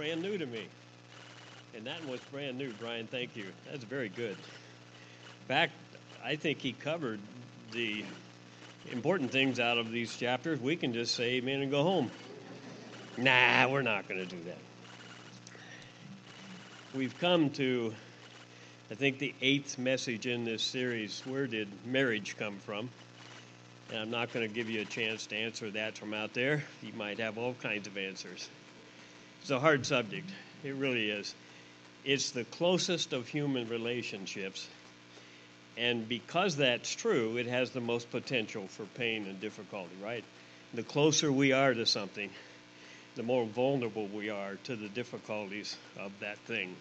brand 0.00 0.22
new 0.22 0.38
to 0.38 0.46
me. 0.46 0.64
And 1.76 1.86
that 1.86 2.02
was 2.08 2.20
brand 2.32 2.56
new, 2.56 2.72
Brian. 2.80 3.06
Thank 3.06 3.36
you. 3.36 3.44
That's 3.70 3.84
very 3.84 4.08
good. 4.08 4.34
Fact, 5.46 5.74
I 6.24 6.36
think 6.36 6.58
he 6.60 6.72
covered 6.72 7.20
the 7.72 8.02
important 8.90 9.30
things 9.30 9.60
out 9.60 9.76
of 9.76 9.92
these 9.92 10.16
chapters. 10.16 10.58
We 10.58 10.74
can 10.76 10.94
just 10.94 11.14
say 11.14 11.32
amen 11.32 11.60
and 11.60 11.70
go 11.70 11.82
home. 11.82 12.10
Nah, 13.18 13.68
we're 13.68 13.82
not 13.82 14.08
going 14.08 14.26
to 14.26 14.26
do 14.26 14.42
that. 14.44 14.56
We've 16.94 17.18
come 17.18 17.50
to, 17.50 17.92
I 18.90 18.94
think, 18.94 19.18
the 19.18 19.34
eighth 19.42 19.76
message 19.76 20.26
in 20.26 20.46
this 20.46 20.62
series. 20.62 21.20
Where 21.26 21.46
did 21.46 21.68
marriage 21.84 22.38
come 22.38 22.56
from? 22.60 22.88
And 23.90 23.98
I'm 23.98 24.10
not 24.10 24.32
going 24.32 24.48
to 24.48 24.54
give 24.54 24.70
you 24.70 24.80
a 24.80 24.86
chance 24.86 25.26
to 25.26 25.36
answer 25.36 25.70
that 25.72 25.98
from 25.98 26.14
out 26.14 26.32
there. 26.32 26.64
You 26.80 26.94
might 26.94 27.18
have 27.20 27.36
all 27.36 27.52
kinds 27.52 27.86
of 27.86 27.98
answers. 27.98 28.48
It's 29.40 29.50
a 29.50 29.58
hard 29.58 29.86
subject. 29.86 30.30
It 30.64 30.74
really 30.74 31.10
is. 31.10 31.34
It's 32.04 32.30
the 32.30 32.44
closest 32.44 33.12
of 33.12 33.28
human 33.28 33.68
relationships. 33.68 34.68
And 35.76 36.08
because 36.08 36.56
that's 36.56 36.94
true, 36.94 37.36
it 37.38 37.46
has 37.46 37.70
the 37.70 37.80
most 37.80 38.10
potential 38.10 38.66
for 38.68 38.84
pain 38.84 39.26
and 39.26 39.40
difficulty, 39.40 39.94
right? 40.02 40.24
The 40.74 40.82
closer 40.82 41.32
we 41.32 41.52
are 41.52 41.72
to 41.72 41.86
something, 41.86 42.30
the 43.16 43.22
more 43.22 43.46
vulnerable 43.46 44.06
we 44.06 44.30
are 44.30 44.56
to 44.64 44.76
the 44.76 44.88
difficulties 44.88 45.76
of 45.98 46.12
that 46.20 46.38
thing. 46.38 46.76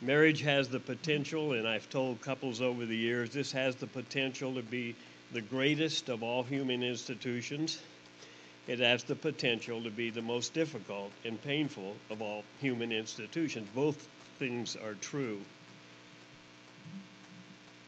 Marriage 0.00 0.42
has 0.42 0.68
the 0.68 0.80
potential, 0.80 1.52
and 1.52 1.68
I've 1.68 1.88
told 1.88 2.20
couples 2.20 2.60
over 2.60 2.84
the 2.84 2.96
years, 2.96 3.30
this 3.30 3.52
has 3.52 3.76
the 3.76 3.86
potential 3.86 4.54
to 4.54 4.62
be 4.62 4.96
the 5.32 5.40
greatest 5.40 6.08
of 6.08 6.24
all 6.24 6.42
human 6.42 6.82
institutions. 6.82 7.80
It 8.68 8.78
has 8.78 9.02
the 9.02 9.16
potential 9.16 9.82
to 9.82 9.90
be 9.90 10.10
the 10.10 10.22
most 10.22 10.54
difficult 10.54 11.10
and 11.24 11.42
painful 11.42 11.96
of 12.10 12.22
all 12.22 12.44
human 12.60 12.92
institutions. 12.92 13.68
Both 13.74 14.06
things 14.38 14.76
are 14.76 14.94
true. 14.94 15.40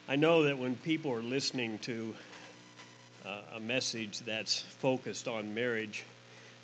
I 0.07 0.17
know 0.17 0.43
that 0.43 0.57
when 0.57 0.75
people 0.75 1.13
are 1.13 1.23
listening 1.23 1.79
to 1.79 2.13
uh, 3.25 3.39
a 3.55 3.59
message 3.59 4.19
that's 4.19 4.59
focused 4.79 5.27
on 5.27 5.53
marriage, 5.53 6.03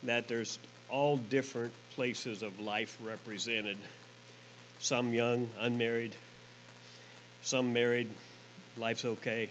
that 0.04 0.28
there's 0.28 0.58
all 0.90 1.16
different 1.16 1.72
places 1.94 2.42
of 2.42 2.60
life 2.60 2.96
represented. 3.02 3.78
Some 4.78 5.14
young, 5.14 5.48
unmarried, 5.58 6.14
some 7.42 7.72
married, 7.72 8.10
life's 8.76 9.04
okay. 9.04 9.48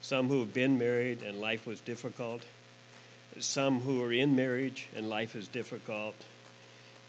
Some 0.00 0.28
who 0.28 0.40
have 0.40 0.54
been 0.54 0.78
married 0.78 1.22
and 1.22 1.40
life 1.40 1.66
was 1.66 1.80
difficult. 1.80 2.42
Some 3.38 3.80
who 3.80 4.02
are 4.02 4.12
in 4.12 4.36
marriage 4.36 4.86
and 4.96 5.08
life 5.08 5.36
is 5.36 5.48
difficult. 5.48 6.14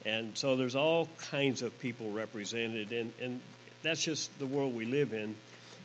And 0.06 0.38
so 0.38 0.56
there's 0.56 0.76
all 0.76 1.10
kinds 1.30 1.62
of 1.62 1.78
people 1.80 2.12
represented, 2.12 2.92
and, 2.92 3.12
and 3.22 3.42
that's 3.84 4.04
just 4.04 4.38
the 4.40 4.46
world 4.46 4.76
we 4.76 4.86
live 4.86 5.14
in. 5.14 5.36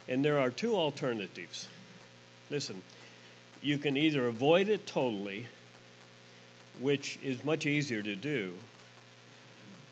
And 0.08 0.24
there 0.24 0.38
are 0.38 0.50
two 0.50 0.76
alternatives. 0.76 1.66
Listen, 2.50 2.82
you 3.60 3.78
can 3.78 3.96
either 3.96 4.26
avoid 4.26 4.68
it 4.68 4.86
totally 4.86 5.46
which 6.80 7.18
is 7.22 7.42
much 7.44 7.66
easier 7.66 8.02
to 8.02 8.14
do, 8.14 8.52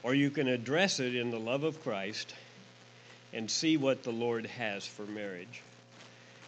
or 0.03 0.15
you 0.15 0.31
can 0.31 0.49
address 0.49 1.01
it 1.01 1.15
in 1.15 1.31
the 1.31 1.39
love 1.39 1.65
of 1.65 1.83
Christ 1.83 2.35
and 3.33 3.51
see 3.51 3.77
what 3.77 4.03
the 4.03 4.13
Lord 4.13 4.47
has 4.47 4.87
for 4.87 5.05
marriage, 5.07 5.63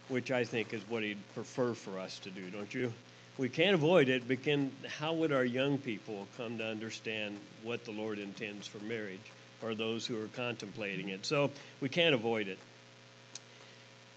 which 0.09 0.31
I 0.31 0.45
think 0.45 0.75
is 0.75 0.83
what 0.89 1.03
He'd 1.03 1.19
prefer 1.35 1.75
for 1.75 1.99
us 1.99 2.19
to 2.21 2.31
do, 2.31 2.51
don't 2.51 2.73
you? 2.73 2.93
We 3.39 3.51
can't 3.51 3.75
avoid 3.75 4.09
it, 4.09 4.27
but 4.27 4.43
can, 4.43 4.73
how 4.99 5.13
would 5.13 5.31
our 5.31 5.45
young 5.45 5.77
people 5.77 6.27
come 6.39 6.57
to 6.59 6.65
understand 6.65 7.39
what 7.63 7.85
the 7.85 7.91
Lord 7.91 8.19
intends 8.19 8.67
for 8.67 8.79
marriage, 8.79 9.21
or 9.63 9.75
those 9.75 10.07
who 10.07 10.23
are 10.23 10.29
contemplating 10.29 11.11
it? 11.11 11.27
So 11.27 11.51
we 11.81 11.91
can't 11.91 12.15
avoid 12.15 12.49
it. 12.49 12.59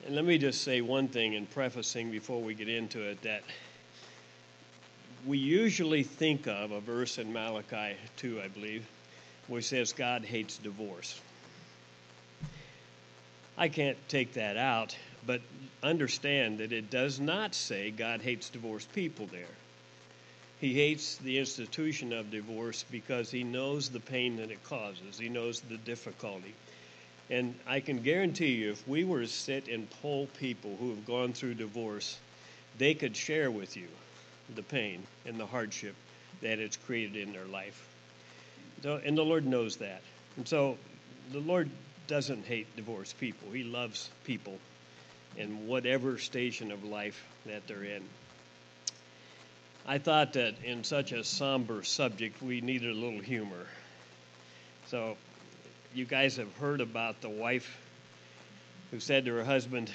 And 0.06 0.16
let 0.16 0.24
me 0.24 0.38
just 0.38 0.64
say 0.64 0.80
one 0.80 1.10
thing 1.10 1.34
in 1.34 1.46
prefacing 1.48 2.12
before 2.12 2.42
we 2.42 2.54
get 2.54 2.70
into 2.70 3.02
it 3.02 3.22
that 3.24 3.44
we 5.26 5.38
usually 5.38 6.04
think 6.04 6.48
of 6.48 6.72
a 6.72 6.80
verse 6.80 7.18
in 7.18 7.34
Malachi 7.34 7.98
2, 8.18 8.42
I 8.42 8.48
believe, 8.48 8.88
where 9.48 9.60
it 9.60 9.64
says 9.64 9.92
God 9.92 10.24
hates 10.24 10.58
divorce. 10.58 11.20
I 13.58 13.68
can't 13.68 13.98
take 14.08 14.34
that 14.36 14.56
out, 14.56 14.96
but 15.26 15.42
understand 15.84 16.60
that 16.60 16.72
it 16.72 16.90
does 16.90 17.20
not 17.20 17.56
say 17.56 17.92
God 17.92 18.22
hates 18.22 18.50
divorced 18.50 18.92
people 18.94 19.28
there. 19.28 19.56
He 20.60 20.74
hates 20.74 21.16
the 21.18 21.38
institution 21.38 22.12
of 22.12 22.32
divorce 22.32 22.84
because 22.92 23.32
he 23.32 23.44
knows 23.44 23.90
the 23.90 24.00
pain 24.00 24.38
that 24.38 24.52
it 24.52 24.64
causes, 24.64 25.18
he 25.18 25.30
knows 25.30 25.62
the 25.62 25.78
difficulty. 25.78 26.54
And 27.30 27.54
I 27.68 27.80
can 27.80 28.02
guarantee 28.02 28.54
you, 28.54 28.72
if 28.72 28.88
we 28.88 29.04
were 29.04 29.22
to 29.22 29.28
sit 29.28 29.68
and 29.68 29.90
poll 30.02 30.28
people 30.40 30.76
who 30.80 30.90
have 30.90 31.06
gone 31.06 31.32
through 31.32 31.54
divorce, 31.56 32.18
they 32.78 32.94
could 32.94 33.16
share 33.16 33.52
with 33.52 33.78
you 33.78 33.88
the 34.56 34.64
pain 34.64 35.04
and 35.26 35.40
the 35.40 35.46
hardship 35.46 35.96
that 36.42 36.60
it's 36.60 36.76
created 36.76 37.16
in 37.16 37.32
their 37.32 37.46
life. 37.46 37.88
So, 38.82 39.00
and 39.06 39.18
the 39.18 39.24
Lord 39.24 39.46
knows 39.46 39.78
that. 39.78 40.02
And 40.38 40.48
so 40.48 40.78
the 41.32 41.40
Lord 41.40 41.70
doesn't 42.08 42.46
hate 42.46 42.76
divorced 42.76 43.20
people, 43.20 43.52
He 43.52 43.64
loves 43.64 44.10
people 44.24 44.58
in 45.40 45.68
whatever 45.68 46.18
station 46.20 46.72
of 46.72 46.84
life 46.84 47.26
that 47.46 47.66
they're 47.66 47.84
in. 47.84 48.04
I 49.88 49.98
thought 49.98 50.34
that 50.34 50.54
in 50.64 50.84
such 50.84 51.14
a 51.14 51.24
somber 51.24 51.82
subject, 51.84 52.44
we 52.44 52.62
needed 52.62 52.92
a 52.92 52.94
little 52.94 53.22
humor. 53.22 53.66
So, 54.88 55.18
you 55.96 56.06
guys 56.06 56.36
have 56.38 56.56
heard 56.58 56.82
about 56.82 57.22
the 57.22 57.30
wife 57.30 57.80
who 58.92 59.00
said 59.00 59.26
to 59.26 59.34
her 59.36 59.44
husband, 59.44 59.90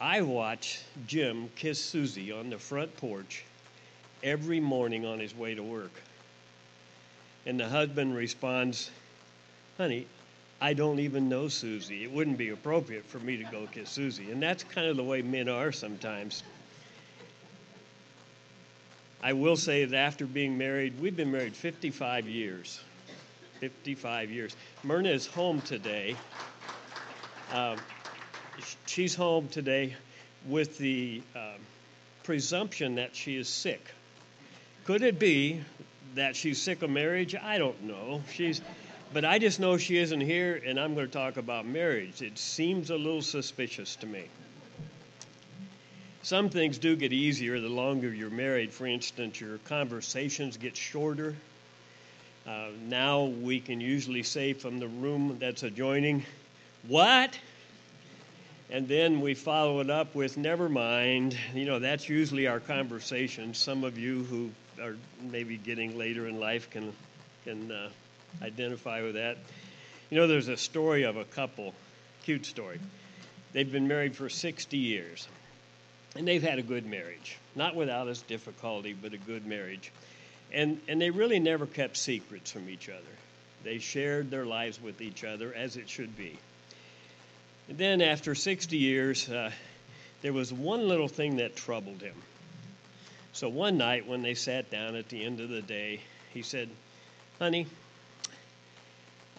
I 0.00 0.20
watch 0.20 0.80
Jim 1.06 1.48
kiss 1.56 1.82
Susie 1.82 2.30
on 2.30 2.50
the 2.50 2.58
front 2.58 2.96
porch 2.96 3.44
every 4.22 4.60
morning 4.60 5.04
on 5.04 5.18
his 5.18 5.34
way 5.34 5.54
to 5.54 5.62
work. 5.62 5.92
And 7.46 7.58
the 7.58 7.68
husband 7.68 8.14
responds, 8.14 8.90
Honey, 9.78 10.06
I 10.60 10.74
don't 10.74 11.00
even 11.00 11.28
know 11.28 11.48
Susie. 11.48 12.04
It 12.04 12.12
wouldn't 12.12 12.36
be 12.36 12.50
appropriate 12.50 13.06
for 13.06 13.18
me 13.18 13.38
to 13.38 13.44
go 13.44 13.66
kiss 13.72 13.88
Susie. 13.88 14.30
And 14.30 14.42
that's 14.42 14.62
kind 14.64 14.86
of 14.86 14.96
the 14.96 15.02
way 15.02 15.22
men 15.22 15.48
are 15.48 15.72
sometimes. 15.72 16.42
I 19.22 19.32
will 19.32 19.56
say 19.56 19.84
that 19.84 19.96
after 19.96 20.26
being 20.26 20.58
married, 20.58 21.00
we've 21.00 21.16
been 21.16 21.32
married 21.32 21.56
55 21.56 22.28
years. 22.28 22.80
55 23.60 24.30
years. 24.30 24.56
Myrna 24.82 25.10
is 25.10 25.26
home 25.26 25.60
today. 25.62 26.16
Um, 27.52 27.76
she's 28.86 29.14
home 29.14 29.48
today 29.48 29.94
with 30.46 30.78
the 30.78 31.22
uh, 31.36 31.52
presumption 32.22 32.94
that 32.94 33.14
she 33.14 33.36
is 33.36 33.48
sick. 33.48 33.84
Could 34.84 35.02
it 35.02 35.18
be 35.18 35.62
that 36.14 36.36
she's 36.36 36.60
sick 36.60 36.82
of 36.82 36.90
marriage? 36.90 37.34
I 37.34 37.58
don't 37.58 37.82
know. 37.82 38.22
She's, 38.32 38.62
but 39.12 39.24
I 39.24 39.38
just 39.38 39.58
know 39.58 39.76
she 39.76 39.96
isn't 39.98 40.20
here, 40.20 40.62
and 40.64 40.78
I'm 40.78 40.94
going 40.94 41.06
to 41.06 41.12
talk 41.12 41.36
about 41.36 41.66
marriage. 41.66 42.22
It 42.22 42.38
seems 42.38 42.90
a 42.90 42.96
little 42.96 43.22
suspicious 43.22 43.96
to 43.96 44.06
me. 44.06 44.24
Some 46.22 46.50
things 46.50 46.78
do 46.78 46.96
get 46.96 47.12
easier 47.12 47.58
the 47.60 47.68
longer 47.68 48.12
you're 48.12 48.30
married. 48.30 48.72
For 48.72 48.86
instance, 48.86 49.40
your 49.40 49.58
conversations 49.58 50.58
get 50.58 50.76
shorter. 50.76 51.34
Uh, 52.46 52.68
now 52.86 53.24
we 53.24 53.60
can 53.60 53.80
usually 53.80 54.22
say 54.22 54.52
from 54.52 54.78
the 54.78 54.88
room 54.88 55.36
that's 55.40 55.62
adjoining, 55.62 56.24
What? 56.86 57.38
And 58.70 58.86
then 58.86 59.20
we 59.20 59.34
follow 59.34 59.80
it 59.80 59.90
up 59.90 60.14
with, 60.14 60.36
never 60.36 60.68
mind. 60.68 61.36
You 61.54 61.64
know, 61.64 61.80
that's 61.80 62.08
usually 62.08 62.46
our 62.46 62.60
conversation. 62.60 63.52
Some 63.52 63.82
of 63.82 63.98
you 63.98 64.22
who 64.24 64.50
are 64.80 64.94
maybe 65.20 65.56
getting 65.56 65.98
later 65.98 66.28
in 66.28 66.38
life 66.38 66.70
can, 66.70 66.92
can 67.44 67.72
uh, 67.72 67.88
identify 68.42 69.02
with 69.02 69.14
that. 69.14 69.36
You 70.10 70.18
know, 70.18 70.26
there's 70.26 70.48
a 70.48 70.56
story 70.56 71.04
of 71.04 71.16
a 71.16 71.24
couple, 71.24 71.74
cute 72.24 72.46
story. 72.46 72.80
They've 73.52 73.70
been 73.70 73.88
married 73.88 74.16
for 74.16 74.28
60 74.28 74.76
years, 74.76 75.26
and 76.16 76.26
they've 76.26 76.42
had 76.42 76.58
a 76.58 76.62
good 76.62 76.86
marriage. 76.86 77.36
Not 77.54 77.74
without 77.74 78.08
its 78.08 78.22
difficulty, 78.22 78.92
but 78.92 79.12
a 79.12 79.18
good 79.18 79.46
marriage. 79.46 79.92
And, 80.52 80.80
and 80.88 81.00
they 81.00 81.10
really 81.10 81.38
never 81.38 81.66
kept 81.66 81.96
secrets 81.96 82.50
from 82.50 82.68
each 82.68 82.88
other. 82.88 83.00
They 83.62 83.78
shared 83.78 84.30
their 84.30 84.46
lives 84.46 84.80
with 84.80 85.00
each 85.00 85.24
other 85.24 85.54
as 85.54 85.76
it 85.76 85.88
should 85.88 86.16
be. 86.16 86.38
And 87.68 87.78
then 87.78 88.02
after 88.02 88.34
60 88.34 88.76
years, 88.76 89.28
uh, 89.28 89.50
there 90.22 90.32
was 90.32 90.52
one 90.52 90.88
little 90.88 91.08
thing 91.08 91.36
that 91.36 91.56
troubled 91.56 92.02
him. 92.02 92.16
So 93.32 93.48
one 93.48 93.78
night 93.78 94.06
when 94.06 94.22
they 94.22 94.34
sat 94.34 94.70
down 94.70 94.96
at 94.96 95.08
the 95.08 95.24
end 95.24 95.40
of 95.40 95.48
the 95.48 95.62
day, 95.62 96.00
he 96.34 96.42
said, 96.42 96.68
Honey, 97.38 97.66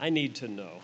I 0.01 0.09
need 0.09 0.35
to 0.35 0.47
know. 0.47 0.81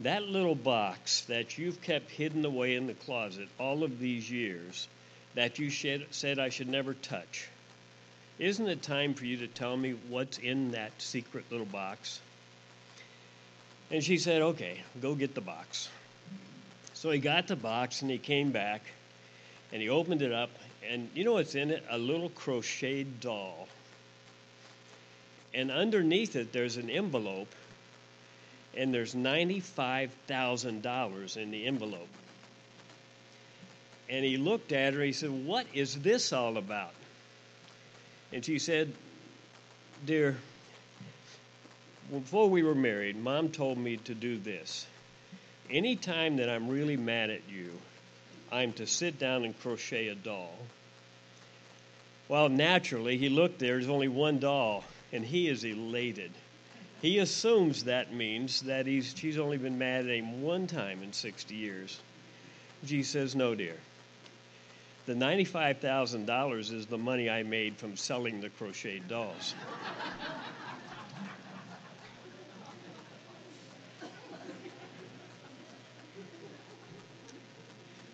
That 0.00 0.22
little 0.22 0.54
box 0.54 1.22
that 1.22 1.58
you've 1.58 1.82
kept 1.82 2.10
hidden 2.10 2.44
away 2.44 2.76
in 2.76 2.86
the 2.86 2.94
closet 2.94 3.48
all 3.58 3.82
of 3.82 3.98
these 3.98 4.30
years, 4.30 4.88
that 5.34 5.58
you 5.58 5.70
said 5.70 6.38
I 6.38 6.48
should 6.48 6.68
never 6.68 6.94
touch, 6.94 7.48
Isn't 8.38 8.68
it 8.68 8.80
time 8.80 9.14
for 9.14 9.26
you 9.26 9.38
to 9.38 9.48
tell 9.48 9.76
me 9.76 9.94
what's 10.08 10.38
in 10.38 10.70
that 10.70 10.92
secret 11.02 11.44
little 11.50 11.66
box? 11.66 12.20
And 13.90 14.02
she 14.02 14.18
said, 14.18 14.40
Okay, 14.40 14.80
go 15.02 15.14
get 15.14 15.34
the 15.34 15.40
box. 15.40 15.88
So 16.94 17.10
he 17.10 17.18
got 17.18 17.48
the 17.48 17.56
box 17.56 18.02
and 18.02 18.10
he 18.10 18.18
came 18.18 18.52
back 18.52 18.82
and 19.72 19.82
he 19.82 19.88
opened 19.88 20.22
it 20.22 20.32
up. 20.32 20.50
And 20.88 21.08
you 21.14 21.24
know 21.24 21.32
what's 21.32 21.54
in 21.54 21.70
it? 21.70 21.84
A 21.90 21.98
little 21.98 22.30
crocheted 22.30 23.20
doll. 23.20 23.68
And 25.52 25.70
underneath 25.70 26.36
it, 26.36 26.52
there's 26.52 26.76
an 26.76 26.88
envelope, 26.88 27.48
and 28.76 28.94
there's 28.94 29.14
$95,000 29.14 31.36
in 31.36 31.50
the 31.50 31.66
envelope. 31.66 32.06
And 34.08 34.24
he 34.24 34.36
looked 34.36 34.70
at 34.72 34.94
her, 34.94 35.02
he 35.02 35.12
said, 35.12 35.30
What 35.30 35.66
is 35.72 35.96
this 35.96 36.32
all 36.32 36.56
about? 36.56 36.92
And 38.32 38.44
she 38.44 38.58
said, 38.58 38.92
Dear, 40.04 40.36
before 42.10 42.48
we 42.48 42.62
were 42.62 42.74
married, 42.74 43.16
mom 43.16 43.50
told 43.50 43.78
me 43.78 43.98
to 43.98 44.14
do 44.14 44.38
this. 44.38 44.86
Anytime 45.68 46.36
that 46.36 46.48
I'm 46.48 46.68
really 46.68 46.96
mad 46.96 47.30
at 47.30 47.42
you, 47.48 47.70
I'm 48.50 48.72
to 48.74 48.86
sit 48.86 49.18
down 49.18 49.44
and 49.44 49.58
crochet 49.60 50.08
a 50.08 50.14
doll. 50.16 50.56
Well, 52.28 52.48
naturally, 52.48 53.16
he 53.16 53.28
looked 53.28 53.60
there, 53.60 53.74
there's 53.74 53.88
only 53.88 54.08
one 54.08 54.40
doll, 54.40 54.84
and 55.12 55.24
he 55.24 55.48
is 55.48 55.64
elated. 55.64 56.32
He 57.02 57.18
assumes 57.18 57.84
that 57.84 58.12
means 58.12 58.60
that 58.62 58.86
he's, 58.86 59.14
she's 59.16 59.38
only 59.38 59.56
been 59.56 59.78
mad 59.78 60.04
at 60.04 60.14
him 60.14 60.42
one 60.42 60.66
time 60.66 61.02
in 61.02 61.12
60 61.12 61.54
years. 61.54 61.98
She 62.84 63.02
says, 63.02 63.34
No, 63.34 63.54
dear. 63.54 63.76
The 65.06 65.14
$95,000 65.14 66.72
is 66.72 66.86
the 66.86 66.98
money 66.98 67.30
I 67.30 67.42
made 67.42 67.76
from 67.76 67.96
selling 67.96 68.40
the 68.40 68.50
crocheted 68.50 69.08
dolls. 69.08 69.54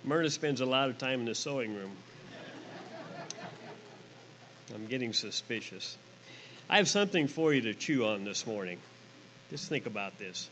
Myrna 0.05 0.31
spends 0.31 0.61
a 0.61 0.67
lot 0.67 0.89
of 0.89 0.99
time 0.99 1.21
in 1.21 1.27
the 1.27 1.35
sewing 1.35 1.75
room. 1.75 1.91
I'm 4.73 4.87
getting 4.87 5.13
suspicious. 5.13 5.99
I 6.69 6.79
have 6.79 6.89
something 6.89 7.29
for 7.29 7.55
you 7.55 7.61
to 7.63 7.75
chew 7.75 8.07
on 8.07 8.25
this 8.25 8.45
morning. 8.45 8.79
Just 9.51 9.69
think 9.69 9.87
about 9.87 10.19
this. 10.19 10.51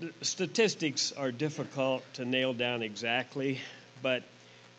The 0.00 0.12
statistics 0.22 1.12
are 1.12 1.30
difficult 1.30 2.02
to 2.14 2.24
nail 2.24 2.52
down 2.52 2.82
exactly, 2.82 3.60
but 4.02 4.24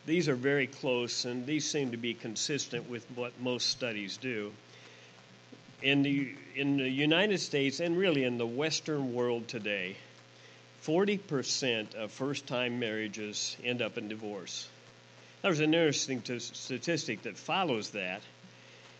these 0.04 0.28
are 0.28 0.34
very 0.34 0.66
close, 0.66 1.24
and 1.24 1.46
these 1.46 1.64
seem 1.64 1.92
to 1.92 1.96
be 1.96 2.12
consistent 2.12 2.90
with 2.90 3.06
what 3.14 3.32
most 3.40 3.70
studies 3.70 4.18
do. 4.18 4.52
In 5.80 6.02
the, 6.02 6.28
in 6.54 6.76
the 6.76 6.90
United 6.90 7.38
States, 7.38 7.80
and 7.80 7.96
really 7.96 8.24
in 8.24 8.36
the 8.36 8.46
Western 8.46 9.14
world 9.14 9.48
today, 9.48 9.96
40% 10.84 11.94
of 11.94 12.12
first 12.12 12.46
time 12.46 12.78
marriages 12.78 13.56
end 13.64 13.80
up 13.80 13.96
in 13.96 14.08
divorce. 14.08 14.68
There's 15.40 15.60
an 15.60 15.72
interesting 15.72 16.20
t- 16.20 16.38
statistic 16.38 17.22
that 17.22 17.38
follows 17.38 17.90
that 17.90 18.20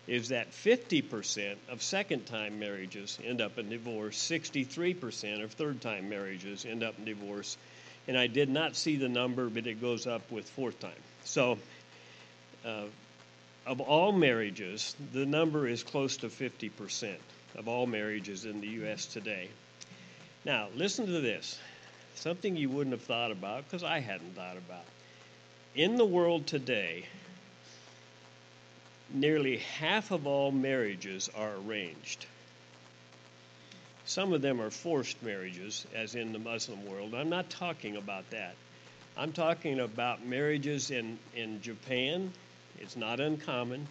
is 0.07 0.29
that 0.29 0.51
50% 0.53 1.57
of 1.69 1.83
second 1.83 2.27
time 2.27 2.59
marriages 2.59 3.19
end 3.25 3.41
up 3.41 3.59
in 3.59 3.69
divorce, 3.69 4.17
63% 4.17 5.43
of 5.43 5.53
third 5.53 5.81
time 5.81 6.09
marriages 6.09 6.65
end 6.65 6.83
up 6.83 6.97
in 6.99 7.05
divorce. 7.05 7.57
And 8.07 8.17
I 8.17 8.29
did 8.29 8.49
not 8.49 8.77
see 8.77 8.97
the 8.97 9.09
number, 9.09 9.49
but 9.49 9.67
it 9.67 9.81
goes 9.81 10.07
up 10.07 10.31
with 10.31 10.49
fourth 10.51 10.79
time. 10.79 10.93
So, 11.25 11.59
uh, 12.65 12.85
of 13.67 13.81
all 13.81 14.13
marriages, 14.13 14.95
the 15.13 15.27
number 15.27 15.67
is 15.67 15.83
close 15.83 16.17
to 16.19 16.29
50% 16.29 17.15
of 17.57 17.67
all 17.67 17.87
marriages 17.87 18.45
in 18.45 18.61
the 18.61 18.69
U.S. 18.69 19.07
today. 19.07 19.49
Now, 20.45 20.69
listen 20.77 21.07
to 21.07 21.21
this 21.21 21.59
something 22.15 22.57
you 22.57 22.71
wouldn't 22.71 22.95
have 22.95 23.03
thought 23.03 23.31
about 23.31 23.65
because 23.65 23.85
I 23.85 24.01
hadn't 24.01 24.37
thought 24.37 24.57
about. 24.57 24.85
In 25.75 25.97
the 25.97 26.05
world 26.05 26.47
today, 26.47 27.05
nearly 29.13 29.59
half 29.59 30.11
of 30.11 30.27
all 30.27 30.51
marriages 30.51 31.31
are 31.37 31.53
arranged. 31.67 32.27
Some 34.05 34.33
of 34.33 34.41
them 34.41 34.61
are 34.61 34.71
forced 34.71 35.21
marriages, 35.23 35.87
as 35.95 36.15
in 36.15 36.33
the 36.33 36.39
Muslim 36.39 36.85
world. 36.87 37.15
I'm 37.15 37.29
not 37.29 37.51
talking 37.51 37.97
about 37.97 38.29
that. 38.31 38.55
I'm 39.17 39.33
talking 39.33 39.81
about 39.81 40.25
marriages 40.25 40.91
in, 40.91 41.19
in 41.35 41.61
Japan. 41.63 42.33
It's 42.79 42.97
not 42.97 43.19
uncommon. 43.19 43.89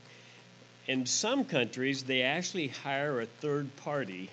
In 0.88 1.06
some 1.06 1.46
countries, 1.46 2.04
they 2.04 2.22
actually 2.22 2.68
hire 2.68 3.20
a 3.20 3.26
third 3.26 3.76
party 3.78 4.30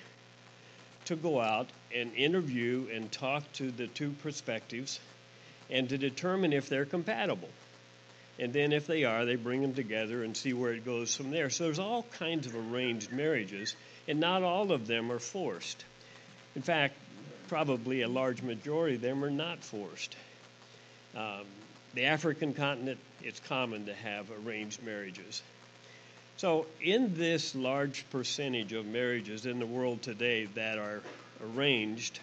to 1.06 1.16
go 1.16 1.40
out 1.40 1.68
and 1.94 2.14
interview 2.14 2.86
and 2.92 3.10
talk 3.10 3.50
to 3.54 3.70
the 3.70 3.86
two 3.86 4.10
perspectives 4.22 5.00
and 5.70 5.88
to 5.88 5.98
determine 5.98 6.52
if 6.52 6.68
they're 6.68 6.84
compatible. 6.84 7.48
And 8.38 8.52
then, 8.52 8.72
if 8.72 8.86
they 8.86 9.04
are, 9.04 9.24
they 9.24 9.36
bring 9.36 9.62
them 9.62 9.74
together 9.74 10.24
and 10.24 10.36
see 10.36 10.52
where 10.52 10.72
it 10.72 10.84
goes 10.84 11.14
from 11.14 11.30
there. 11.30 11.50
So, 11.50 11.64
there's 11.64 11.78
all 11.78 12.04
kinds 12.18 12.46
of 12.46 12.56
arranged 12.56 13.12
marriages, 13.12 13.76
and 14.08 14.20
not 14.20 14.42
all 14.42 14.72
of 14.72 14.86
them 14.86 15.12
are 15.12 15.18
forced. 15.18 15.84
In 16.56 16.62
fact, 16.62 16.94
probably 17.48 18.02
a 18.02 18.08
large 18.08 18.42
majority 18.42 18.96
of 18.96 19.02
them 19.02 19.24
are 19.24 19.30
not 19.30 19.62
forced. 19.62 20.16
Um, 21.14 21.44
the 21.94 22.06
African 22.06 22.54
continent, 22.54 22.98
it's 23.22 23.40
common 23.40 23.86
to 23.86 23.94
have 23.94 24.26
arranged 24.46 24.82
marriages. 24.82 25.42
So, 26.38 26.66
in 26.80 27.14
this 27.14 27.54
large 27.54 28.08
percentage 28.10 28.72
of 28.72 28.86
marriages 28.86 29.44
in 29.44 29.58
the 29.58 29.66
world 29.66 30.02
today 30.02 30.46
that 30.54 30.78
are 30.78 31.02
arranged 31.44 32.18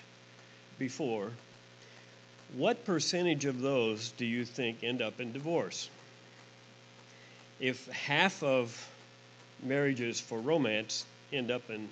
before, 0.80 1.32
what 2.56 2.84
percentage 2.84 3.46
of 3.46 3.62
those 3.62 4.10
do 4.12 4.26
you 4.26 4.44
think 4.44 4.84
end 4.84 5.02
up 5.04 5.22
in 5.22 5.32
divorce? 5.32 5.90
If 7.60 7.88
half 7.88 8.42
of 8.44 8.90
marriages 9.64 10.20
for 10.22 10.40
romance 10.40 11.06
end 11.34 11.52
up 11.52 11.70
in 11.70 11.90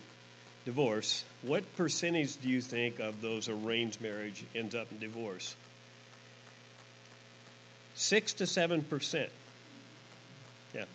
divorce, 0.66 1.24
what 1.42 1.64
percentage 1.76 2.42
do 2.42 2.50
you 2.50 2.62
think 2.62 3.00
of 3.00 3.22
those 3.22 3.50
arranged 3.50 4.02
marriage 4.02 4.44
ends 4.56 4.76
up 4.76 4.92
in 4.92 5.00
divorce? 5.00 5.56
Six 7.96 8.34
to 8.34 8.48
seven 8.48 8.82
percent. 8.84 9.30
Yeah. 10.74 10.86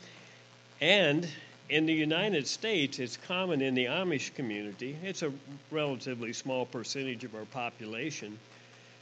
And 0.80 1.28
in 1.68 1.86
the 1.86 1.92
United 1.92 2.46
States, 2.46 2.98
it's 2.98 3.16
common 3.16 3.62
in 3.62 3.74
the 3.74 3.86
Amish 3.86 4.34
community. 4.34 4.96
It's 5.02 5.22
a 5.22 5.32
relatively 5.70 6.32
small 6.32 6.66
percentage 6.66 7.24
of 7.24 7.34
our 7.34 7.44
population, 7.46 8.38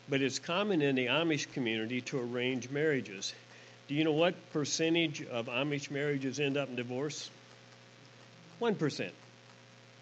but 0.09 0.23
it's 0.23 0.39
common 0.39 0.83
in 0.83 0.95
the 0.95 1.07
Amish 1.07 1.51
community 1.53 2.01
to 2.03 2.21
arrange 2.21 2.71
marriages. 2.71 3.35
Do 3.91 3.97
you 3.97 4.05
know 4.05 4.13
what 4.13 4.53
percentage 4.53 5.27
of 5.27 5.47
Amish 5.47 5.91
marriages 5.91 6.39
end 6.39 6.57
up 6.57 6.69
in 6.69 6.77
divorce? 6.77 7.29
1%. 8.61 9.11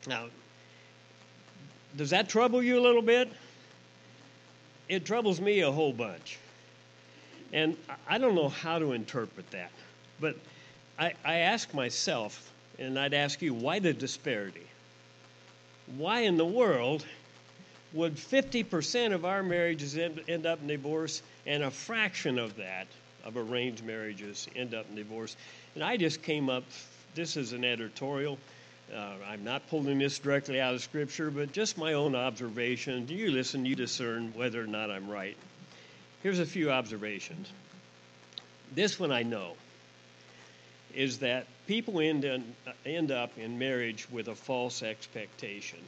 Now, 0.07 0.27
does 1.97 2.11
that 2.11 2.29
trouble 2.29 2.63
you 2.63 2.79
a 2.79 2.83
little 2.83 3.01
bit? 3.01 3.33
It 4.91 5.07
troubles 5.07 5.41
me 5.41 5.61
a 5.61 5.73
whole 5.73 5.95
bunch. 5.95 6.39
And 7.55 7.79
I 8.07 8.19
don't 8.19 8.35
know 8.35 8.51
how 8.51 8.79
to 8.79 8.93
interpret 8.93 9.51
that. 9.53 9.71
But 10.21 10.37
I, 10.99 11.15
I 11.25 11.37
ask 11.37 11.73
myself, 11.73 12.53
and 12.79 12.99
I'd 12.99 13.15
ask 13.15 13.41
you, 13.41 13.55
why 13.55 13.79
the 13.79 13.95
disparity? 13.95 14.67
Why 15.97 16.21
in 16.21 16.37
the 16.37 16.45
world 16.45 17.07
would 17.95 18.17
50% 18.17 19.15
of 19.15 19.25
our 19.25 19.43
marriages 19.43 19.97
end, 19.97 20.21
end 20.29 20.45
up 20.45 20.61
in 20.61 20.67
divorce 20.67 21.23
and 21.47 21.63
a 21.63 21.71
fraction 21.71 22.39
of 22.39 22.57
that 22.57 22.87
of 23.29 23.37
arranged 23.37 23.85
marriages 23.85 24.49
end 24.57 24.75
up 24.75 24.87
in 24.89 24.97
divorce? 24.97 25.37
And 25.75 25.85
I 25.85 25.97
just 25.97 26.23
came 26.23 26.49
up, 26.51 26.65
this 27.15 27.37
is 27.37 27.53
an 27.53 27.65
editorial. 27.65 28.39
Uh, 28.93 29.13
I'm 29.29 29.45
not 29.45 29.69
pulling 29.69 29.99
this 29.99 30.19
directly 30.19 30.61
out 30.61 30.75
of 30.75 30.83
Scripture, 30.83 31.31
but 31.31 31.53
just 31.53 31.77
my 31.77 31.93
own 31.93 32.15
observation. 32.15 33.07
You 33.07 33.31
listen, 33.31 33.67
you 33.67 33.77
discern 33.77 34.33
whether 34.35 34.63
or 34.63 34.67
not 34.67 34.91
I'm 34.91 35.11
right. 35.11 35.37
Here's 36.23 36.39
a 36.39 36.47
few 36.47 36.71
observations. 36.71 37.53
This 38.75 38.99
one 38.99 39.13
I 39.13 39.23
know 39.23 39.53
is 40.95 41.19
that 41.19 41.47
people 41.67 42.01
end, 42.01 42.25
in, 42.25 42.45
end 42.87 43.11
up 43.11 43.37
in 43.37 43.59
marriage 43.59 44.09
with 44.11 44.29
a 44.29 44.35
false 44.35 44.83
expectation. 44.83 45.79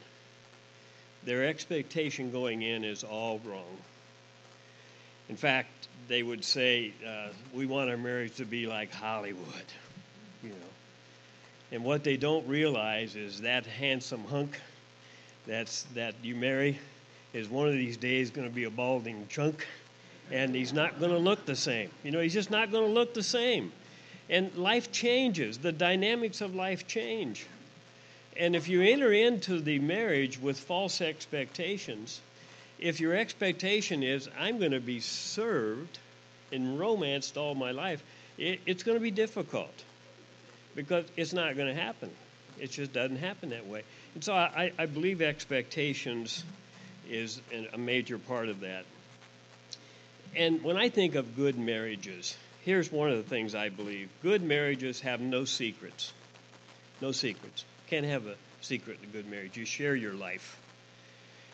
Their 1.24 1.46
expectation 1.46 2.30
going 2.30 2.62
in 2.62 2.84
is 2.84 3.02
all 3.02 3.40
wrong. 3.44 3.78
In 5.28 5.36
fact, 5.36 5.88
they 6.10 6.24
would 6.24 6.44
say, 6.44 6.92
uh, 7.06 7.28
We 7.54 7.66
want 7.66 7.88
our 7.88 7.96
marriage 7.96 8.34
to 8.36 8.44
be 8.44 8.66
like 8.66 8.92
Hollywood, 8.92 9.64
you 10.42 10.50
know. 10.50 10.56
And 11.70 11.84
what 11.84 12.02
they 12.02 12.16
don't 12.16 12.46
realize 12.48 13.14
is 13.14 13.42
that 13.42 13.64
handsome 13.64 14.24
hunk 14.24 14.60
that's, 15.46 15.84
that 15.94 16.16
you 16.20 16.34
marry 16.34 16.80
is 17.32 17.48
one 17.48 17.68
of 17.68 17.74
these 17.74 17.96
days 17.96 18.30
going 18.30 18.48
to 18.48 18.52
be 18.52 18.64
a 18.64 18.70
balding 18.70 19.24
chunk, 19.28 19.64
and 20.32 20.52
he's 20.52 20.72
not 20.72 20.98
going 20.98 21.12
to 21.12 21.18
look 21.18 21.46
the 21.46 21.54
same. 21.54 21.90
You 22.02 22.10
know, 22.10 22.20
he's 22.20 22.34
just 22.34 22.50
not 22.50 22.72
going 22.72 22.84
to 22.84 22.92
look 22.92 23.14
the 23.14 23.22
same. 23.22 23.70
And 24.28 24.52
life 24.56 24.90
changes, 24.90 25.58
the 25.58 25.70
dynamics 25.70 26.40
of 26.40 26.56
life 26.56 26.88
change. 26.88 27.46
And 28.36 28.56
if 28.56 28.68
you 28.68 28.82
enter 28.82 29.12
into 29.12 29.60
the 29.60 29.78
marriage 29.78 30.40
with 30.40 30.58
false 30.58 31.00
expectations, 31.00 32.20
if 32.80 33.00
your 33.00 33.14
expectation 33.14 34.02
is, 34.02 34.28
I'm 34.38 34.58
going 34.58 34.72
to 34.72 34.80
be 34.80 35.00
served 35.00 35.98
and 36.52 36.78
romanced 36.78 37.36
all 37.36 37.54
my 37.54 37.70
life, 37.70 38.02
it, 38.38 38.60
it's 38.66 38.82
going 38.82 38.96
to 38.96 39.02
be 39.02 39.10
difficult 39.10 39.72
because 40.74 41.04
it's 41.16 41.32
not 41.32 41.56
going 41.56 41.74
to 41.74 41.80
happen. 41.80 42.10
It 42.58 42.70
just 42.70 42.92
doesn't 42.92 43.16
happen 43.16 43.50
that 43.50 43.66
way. 43.66 43.82
And 44.14 44.24
so 44.24 44.34
I, 44.34 44.72
I 44.78 44.86
believe 44.86 45.22
expectations 45.22 46.44
is 47.08 47.40
a 47.72 47.78
major 47.78 48.18
part 48.18 48.48
of 48.48 48.60
that. 48.60 48.84
And 50.36 50.62
when 50.62 50.76
I 50.76 50.90
think 50.90 51.16
of 51.16 51.36
good 51.36 51.58
marriages, 51.58 52.36
here's 52.64 52.90
one 52.92 53.10
of 53.10 53.16
the 53.16 53.28
things 53.28 53.54
I 53.54 53.68
believe 53.68 54.08
good 54.22 54.42
marriages 54.42 55.00
have 55.00 55.20
no 55.20 55.44
secrets. 55.44 56.12
No 57.00 57.12
secrets. 57.12 57.64
Can't 57.88 58.06
have 58.06 58.26
a 58.26 58.34
secret 58.60 58.98
in 59.02 59.08
a 59.08 59.12
good 59.12 59.26
marriage. 59.26 59.56
You 59.56 59.64
share 59.64 59.96
your 59.96 60.12
life, 60.12 60.59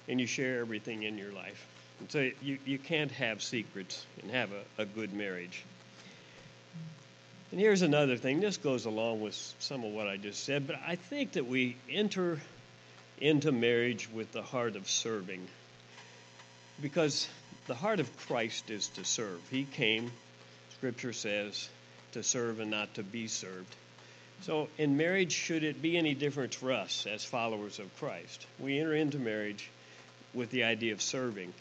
and 0.08 0.20
you 0.20 0.26
share 0.26 0.60
everything 0.60 1.02
in 1.02 1.18
your 1.18 1.32
life. 1.32 1.66
And 2.00 2.10
so 2.10 2.30
you, 2.42 2.58
you 2.64 2.78
can't 2.78 3.10
have 3.12 3.42
secrets 3.42 4.04
and 4.22 4.30
have 4.30 4.50
a, 4.52 4.82
a 4.82 4.84
good 4.86 5.12
marriage. 5.12 5.64
And 7.52 7.60
here's 7.60 7.82
another 7.82 8.16
thing. 8.16 8.40
This 8.40 8.56
goes 8.56 8.84
along 8.84 9.20
with 9.20 9.34
some 9.58 9.84
of 9.84 9.92
what 9.92 10.06
I 10.06 10.16
just 10.16 10.44
said, 10.44 10.66
but 10.66 10.76
I 10.86 10.96
think 10.96 11.32
that 11.32 11.46
we 11.46 11.76
enter 11.90 12.40
into 13.20 13.52
marriage 13.52 14.08
with 14.12 14.32
the 14.32 14.42
heart 14.42 14.76
of 14.76 14.88
serving. 14.88 15.46
Because 16.82 17.28
the 17.66 17.74
heart 17.74 18.00
of 18.00 18.16
Christ 18.26 18.70
is 18.70 18.88
to 18.88 19.04
serve. 19.04 19.40
He 19.50 19.64
came, 19.64 20.10
Scripture 20.74 21.12
says, 21.12 21.68
to 22.12 22.22
serve 22.22 22.60
and 22.60 22.70
not 22.70 22.92
to 22.94 23.02
be 23.02 23.26
served. 23.26 23.74
So, 24.42 24.68
in 24.76 24.98
marriage, 24.98 25.32
should 25.32 25.64
it 25.64 25.80
be 25.80 25.96
any 25.96 26.14
different 26.14 26.54
for 26.54 26.72
us 26.72 27.06
as 27.06 27.24
followers 27.24 27.78
of 27.78 27.96
Christ? 27.96 28.46
We 28.58 28.78
enter 28.78 28.94
into 28.94 29.18
marriage 29.18 29.70
with 30.34 30.50
the 30.50 30.64
idea 30.64 30.92
of 30.92 31.02
serving. 31.02 31.52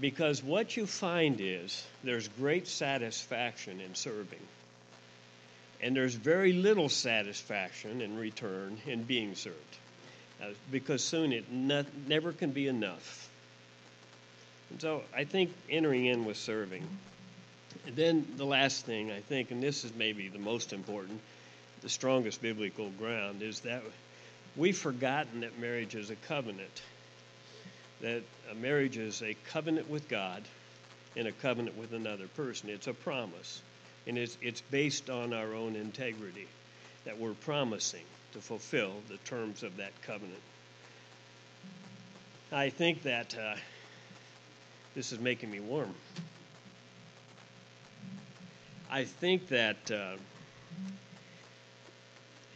Because 0.00 0.42
what 0.42 0.76
you 0.76 0.86
find 0.86 1.40
is 1.40 1.84
there's 2.02 2.28
great 2.28 2.66
satisfaction 2.66 3.80
in 3.80 3.94
serving. 3.94 4.40
And 5.82 5.96
there's 5.96 6.14
very 6.14 6.52
little 6.52 6.88
satisfaction 6.88 8.00
in 8.00 8.16
return 8.16 8.78
in 8.86 9.02
being 9.02 9.34
served. 9.34 9.56
Uh, 10.40 10.46
because 10.70 11.04
soon 11.04 11.32
it 11.32 11.50
never 11.50 12.32
can 12.32 12.50
be 12.50 12.68
enough. 12.68 13.28
And 14.70 14.80
so 14.80 15.02
I 15.14 15.24
think 15.24 15.52
entering 15.68 16.06
in 16.06 16.24
with 16.24 16.36
serving. 16.36 16.86
And 17.86 17.96
then 17.96 18.26
the 18.36 18.46
last 18.46 18.86
thing 18.86 19.10
I 19.10 19.20
think, 19.20 19.50
and 19.50 19.62
this 19.62 19.84
is 19.84 19.92
maybe 19.94 20.28
the 20.28 20.38
most 20.38 20.72
important, 20.72 21.20
the 21.82 21.88
strongest 21.88 22.40
biblical 22.40 22.90
ground, 22.90 23.42
is 23.42 23.60
that 23.60 23.82
we've 24.56 24.76
forgotten 24.76 25.40
that 25.40 25.58
marriage 25.58 25.94
is 25.94 26.10
a 26.10 26.16
covenant. 26.16 26.82
That 28.02 28.22
a 28.50 28.54
marriage 28.54 28.98
is 28.98 29.22
a 29.22 29.34
covenant 29.50 29.88
with 29.88 30.08
God 30.08 30.42
and 31.16 31.26
a 31.26 31.32
covenant 31.32 31.76
with 31.78 31.92
another 31.92 32.26
person. 32.28 32.68
It's 32.68 32.86
a 32.86 32.94
promise. 32.94 33.62
And 34.06 34.18
it's, 34.18 34.36
it's 34.42 34.60
based 34.60 35.08
on 35.08 35.32
our 35.32 35.54
own 35.54 35.76
integrity 35.76 36.48
that 37.04 37.18
we're 37.18 37.34
promising 37.34 38.04
to 38.32 38.40
fulfill 38.40 38.92
the 39.08 39.18
terms 39.18 39.62
of 39.62 39.76
that 39.76 39.92
covenant. 40.02 40.40
I 42.50 42.70
think 42.70 43.02
that 43.02 43.36
uh, 43.38 43.54
this 44.94 45.12
is 45.12 45.18
making 45.18 45.50
me 45.50 45.60
warm. 45.60 45.94
I 48.90 49.04
think 49.04 49.48
that, 49.48 49.90
uh, 49.90 50.16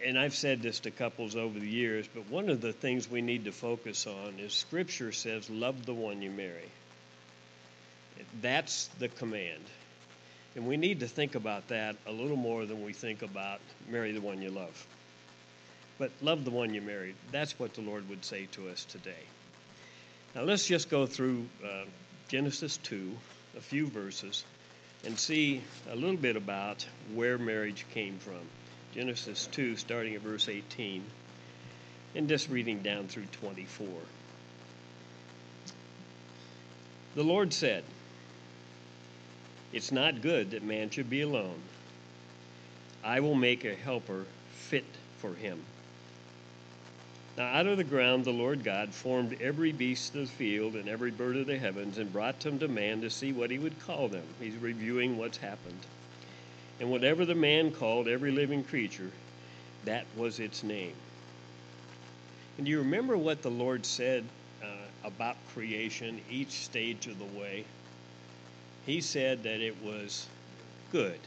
and 0.06 0.16
I've 0.16 0.36
said 0.36 0.62
this 0.62 0.78
to 0.80 0.92
couples 0.92 1.34
over 1.34 1.58
the 1.58 1.68
years, 1.68 2.08
but 2.14 2.30
one 2.30 2.48
of 2.48 2.60
the 2.60 2.72
things 2.72 3.10
we 3.10 3.22
need 3.22 3.46
to 3.46 3.52
focus 3.52 4.06
on 4.06 4.38
is 4.38 4.52
Scripture 4.52 5.10
says, 5.10 5.50
Love 5.50 5.84
the 5.84 5.94
one 5.94 6.22
you 6.22 6.30
marry. 6.30 6.70
That's 8.40 8.86
the 9.00 9.08
command. 9.08 9.64
And 10.54 10.64
we 10.68 10.76
need 10.76 11.00
to 11.00 11.08
think 11.08 11.34
about 11.34 11.68
that 11.68 11.96
a 12.06 12.12
little 12.12 12.36
more 12.36 12.66
than 12.66 12.84
we 12.84 12.92
think 12.92 13.22
about 13.22 13.60
marry 13.88 14.12
the 14.12 14.20
one 14.20 14.40
you 14.40 14.50
love. 14.50 14.86
But 15.98 16.12
love 16.22 16.44
the 16.44 16.52
one 16.52 16.72
you 16.72 16.82
married. 16.82 17.16
That's 17.32 17.58
what 17.58 17.74
the 17.74 17.80
Lord 17.80 18.08
would 18.08 18.24
say 18.24 18.46
to 18.52 18.68
us 18.68 18.84
today. 18.84 19.24
Now 20.36 20.42
let's 20.42 20.68
just 20.68 20.88
go 20.88 21.06
through 21.06 21.46
uh, 21.64 21.84
Genesis 22.28 22.76
2, 22.76 23.10
a 23.56 23.60
few 23.60 23.88
verses, 23.88 24.44
and 25.04 25.18
see 25.18 25.62
a 25.90 25.96
little 25.96 26.16
bit 26.16 26.36
about 26.36 26.86
where 27.12 27.38
marriage 27.38 27.84
came 27.92 28.18
from. 28.18 28.40
Genesis 28.96 29.46
2, 29.52 29.76
starting 29.76 30.14
at 30.14 30.22
verse 30.22 30.48
18, 30.48 31.04
and 32.14 32.26
just 32.26 32.48
reading 32.48 32.80
down 32.80 33.06
through 33.06 33.26
24. 33.26 33.86
The 37.14 37.22
Lord 37.22 37.52
said, 37.52 37.84
it's 39.74 39.92
not 39.92 40.22
good 40.22 40.52
that 40.52 40.62
man 40.62 40.88
should 40.88 41.10
be 41.10 41.20
alone. 41.20 41.60
I 43.04 43.20
will 43.20 43.34
make 43.34 43.66
a 43.66 43.74
helper 43.74 44.24
fit 44.52 44.86
for 45.18 45.34
him. 45.34 45.60
Now, 47.36 47.48
out 47.48 47.66
of 47.66 47.76
the 47.76 47.84
ground 47.84 48.24
the 48.24 48.32
Lord 48.32 48.64
God 48.64 48.94
formed 48.94 49.36
every 49.42 49.72
beast 49.72 50.14
of 50.14 50.22
the 50.22 50.26
field 50.26 50.74
and 50.74 50.88
every 50.88 51.10
bird 51.10 51.36
of 51.36 51.46
the 51.46 51.58
heavens 51.58 51.98
and 51.98 52.10
brought 52.10 52.40
them 52.40 52.58
to 52.60 52.68
man 52.68 53.02
to 53.02 53.10
see 53.10 53.34
what 53.34 53.50
he 53.50 53.58
would 53.58 53.78
call 53.78 54.08
them. 54.08 54.24
He's 54.40 54.56
reviewing 54.56 55.18
what's 55.18 55.36
happened. 55.36 55.84
And 56.80 56.90
whatever 56.90 57.24
the 57.24 57.34
man 57.34 57.72
called 57.72 58.08
every 58.08 58.30
living 58.30 58.64
creature, 58.64 59.10
that 59.84 60.04
was 60.16 60.40
its 60.40 60.62
name. 60.62 60.94
And 62.56 62.66
do 62.66 62.70
you 62.70 62.78
remember 62.78 63.16
what 63.16 63.42
the 63.42 63.50
Lord 63.50 63.86
said 63.86 64.24
uh, 64.62 64.66
about 65.04 65.36
creation 65.52 66.20
each 66.30 66.52
stage 66.52 67.06
of 67.06 67.18
the 67.18 67.38
way? 67.38 67.64
he 68.86 69.00
said 69.00 69.42
that 69.42 69.60
it 69.60 69.74
was 69.82 70.26
good. 70.92 71.18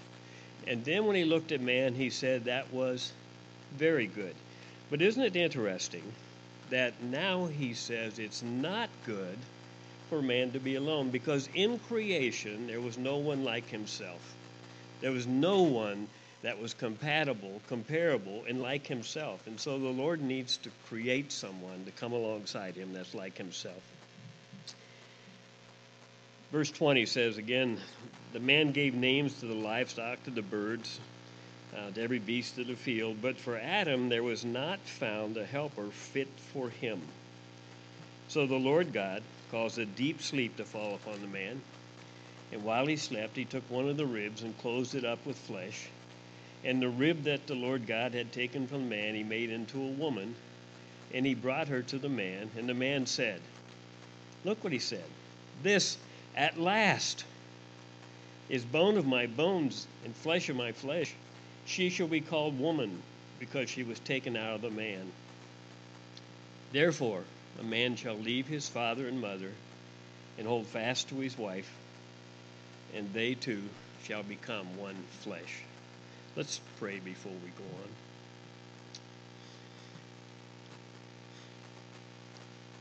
And 0.65 0.84
then 0.86 1.06
when 1.06 1.15
he 1.15 1.25
looked 1.25 1.51
at 1.51 1.62
man, 1.62 1.94
he 1.94 2.10
said 2.10 2.46
that 2.46 2.72
was 2.74 3.12
very 3.77 4.08
good. 4.08 4.34
But 4.89 5.01
isn't 5.01 5.22
it 5.22 5.36
interesting 5.36 6.13
that 6.70 6.94
now 7.03 7.46
he 7.46 7.74
says 7.74 8.18
it's 8.18 8.41
not 8.41 8.89
good 9.06 9.38
for 10.10 10.22
man 10.22 10.51
to 10.51 10.60
be 10.60 10.75
alone 10.75 11.10
because 11.10 11.50
in 11.53 11.77
creation 11.79 12.68
there 12.68 12.82
was 12.82 12.98
no 12.98 13.18
one 13.18 13.44
like 13.44 13.68
himself. 13.70 14.36
There 15.01 15.12
was 15.12 15.27
no 15.27 15.62
one 15.62 16.08
that 16.41 16.60
was 16.60 16.74
compatible, 16.74 17.62
comparable, 17.68 18.44
and 18.48 18.62
like 18.62 18.88
himself. 18.88 19.46
And 19.46 19.60
so 19.60 19.77
the 19.77 19.89
Lord 19.89 20.22
needs 20.22 20.58
to 20.58 20.70
create 20.88 21.32
someone 21.32 21.86
to 21.86 21.91
come 21.91 22.13
alongside 22.13 22.75
him 22.75 22.94
that's 22.94 23.13
like 23.13 23.38
himself. 23.38 23.84
Verse 26.51 26.72
20 26.72 27.06
says 27.06 27.38
again, 27.38 27.77
the 28.34 28.39
man 28.39 28.72
gave 28.72 28.96
names 28.96 29.36
to 29.39 29.46
the 29.46 29.53
livestock, 29.53 30.24
to 30.24 30.32
the 30.32 30.41
birds, 30.41 31.00
uh, 31.75 31.91
to 31.91 32.01
every 32.01 32.20
beast 32.20 32.58
of 32.58 32.68
the 32.68 32.75
field, 32.75 33.18
but 33.22 33.38
for 33.38 33.58
Adam 33.58 34.10
there 34.10 34.24
was 34.24 34.44
not 34.46 34.79
found 34.88 35.38
a 35.38 35.46
helper 35.46 35.91
fit 35.91 36.39
for 36.39 36.70
him. 36.70 37.01
So 38.27 38.48
the 38.48 38.56
Lord 38.56 38.94
God 38.94 39.24
caused 39.51 39.77
a 39.77 39.86
deep 39.86 40.22
sleep 40.22 40.58
to 40.58 40.65
fall 40.65 40.96
upon 40.96 41.22
the 41.22 41.27
man, 41.27 41.62
and 42.51 42.63
while 42.63 42.88
he 42.88 42.96
slept, 42.96 43.36
he 43.36 43.46
took 43.46 43.70
one 43.70 43.88
of 43.88 43.98
the 43.98 44.06
ribs 44.06 44.41
and 44.41 44.58
closed 44.58 44.96
it 44.96 45.06
up 45.06 45.25
with 45.25 45.38
flesh. 45.38 45.88
And 46.63 46.82
the 46.82 46.89
rib 46.89 47.24
that 47.24 47.48
the 47.48 47.56
Lord 47.56 47.88
God 47.88 48.13
had 48.13 48.32
taken 48.32 48.68
from 48.68 48.89
man, 48.89 49.15
he 49.15 49.24
made 49.24 49.50
into 49.50 49.82
a 49.82 49.91
woman, 49.91 50.36
and 51.13 51.25
he 51.25 51.34
brought 51.36 51.68
her 51.68 51.82
to 51.84 52.00
the 52.00 52.10
man. 52.10 52.50
And 52.58 52.68
the 52.68 52.74
man 52.74 53.06
said, 53.06 53.39
Look 54.44 54.63
what 54.63 54.74
he 54.74 54.79
said. 54.79 55.03
This 55.62 55.98
at 56.36 56.60
last 56.60 57.25
is 58.50 58.65
bone 58.65 58.98
of 58.98 59.06
my 59.06 59.27
bones 59.27 59.88
and 60.03 60.15
flesh 60.15 60.50
of 60.50 60.56
my 60.56 60.72
flesh. 60.72 61.13
She 61.65 61.89
shall 61.89 62.08
be 62.08 62.22
called 62.22 62.60
woman 62.60 63.01
because 63.39 63.70
she 63.70 63.84
was 63.84 64.00
taken 64.00 64.36
out 64.36 64.56
of 64.56 64.62
the 64.62 64.70
man. 64.70 65.12
Therefore, 66.72 67.24
a 67.60 67.63
man 67.63 67.96
shall 67.96 68.15
leave 68.15 68.48
his 68.48 68.68
father 68.68 69.08
and 69.08 69.22
mother 69.22 69.51
and 70.38 70.48
hold 70.48 70.68
fast 70.68 71.10
to 71.10 71.20
his 71.20 71.38
wife, 71.38 71.70
and 72.96 73.12
they 73.13 73.34
two 73.34 73.63
shall 74.03 74.24
become 74.24 74.77
one 74.77 74.96
flesh. 75.22 75.63
Let's 76.36 76.60
pray 76.79 77.00
before 77.00 77.34
we 77.43 77.50
go 77.51 77.63
on. 77.84 77.89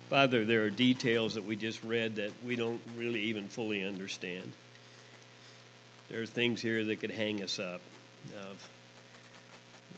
Father, 0.08 0.44
there 0.46 0.64
are 0.64 0.70
details 0.70 1.34
that 1.34 1.44
we 1.44 1.54
just 1.54 1.82
read 1.84 2.16
that 2.16 2.32
we 2.46 2.56
don't 2.56 2.80
really 2.96 3.20
even 3.24 3.48
fully 3.48 3.84
understand. 3.84 4.50
There 6.08 6.22
are 6.22 6.26
things 6.26 6.62
here 6.62 6.82
that 6.84 7.00
could 7.00 7.10
hang 7.10 7.42
us 7.42 7.58
up 7.58 7.82
of 8.40 8.68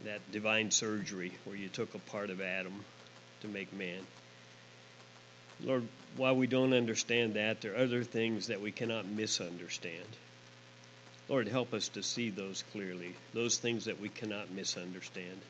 that 0.05 0.21
divine 0.33 0.73
surgery 0.73 1.33
where 1.45 1.57
you 1.57 1.69
took 1.69 1.95
a 1.95 1.99
part 1.99 2.31
of 2.31 2.41
Adam 2.41 2.73
to 3.43 3.49
make 3.49 3.73
man. 3.73 4.01
Lord, 5.65 5.87
while 6.17 6.35
we 6.35 6.47
don't 6.47 6.73
understand 6.73 7.35
that, 7.35 7.61
there 7.61 7.75
are 7.75 7.85
other 7.85 8.03
things 8.03 8.47
that 8.49 8.61
we 8.61 8.73
cannot 8.73 9.07
misunderstand. 9.07 10.07
Lord, 11.29 11.49
help 11.49 11.75
us 11.75 11.89
to 11.91 12.03
see 12.03 12.31
those 12.31 12.65
clearly, 12.73 13.15
those 13.35 13.59
things 13.59 13.85
that 13.85 14.01
we 14.01 14.09
cannot 14.09 14.51
misunderstand. 14.51 15.41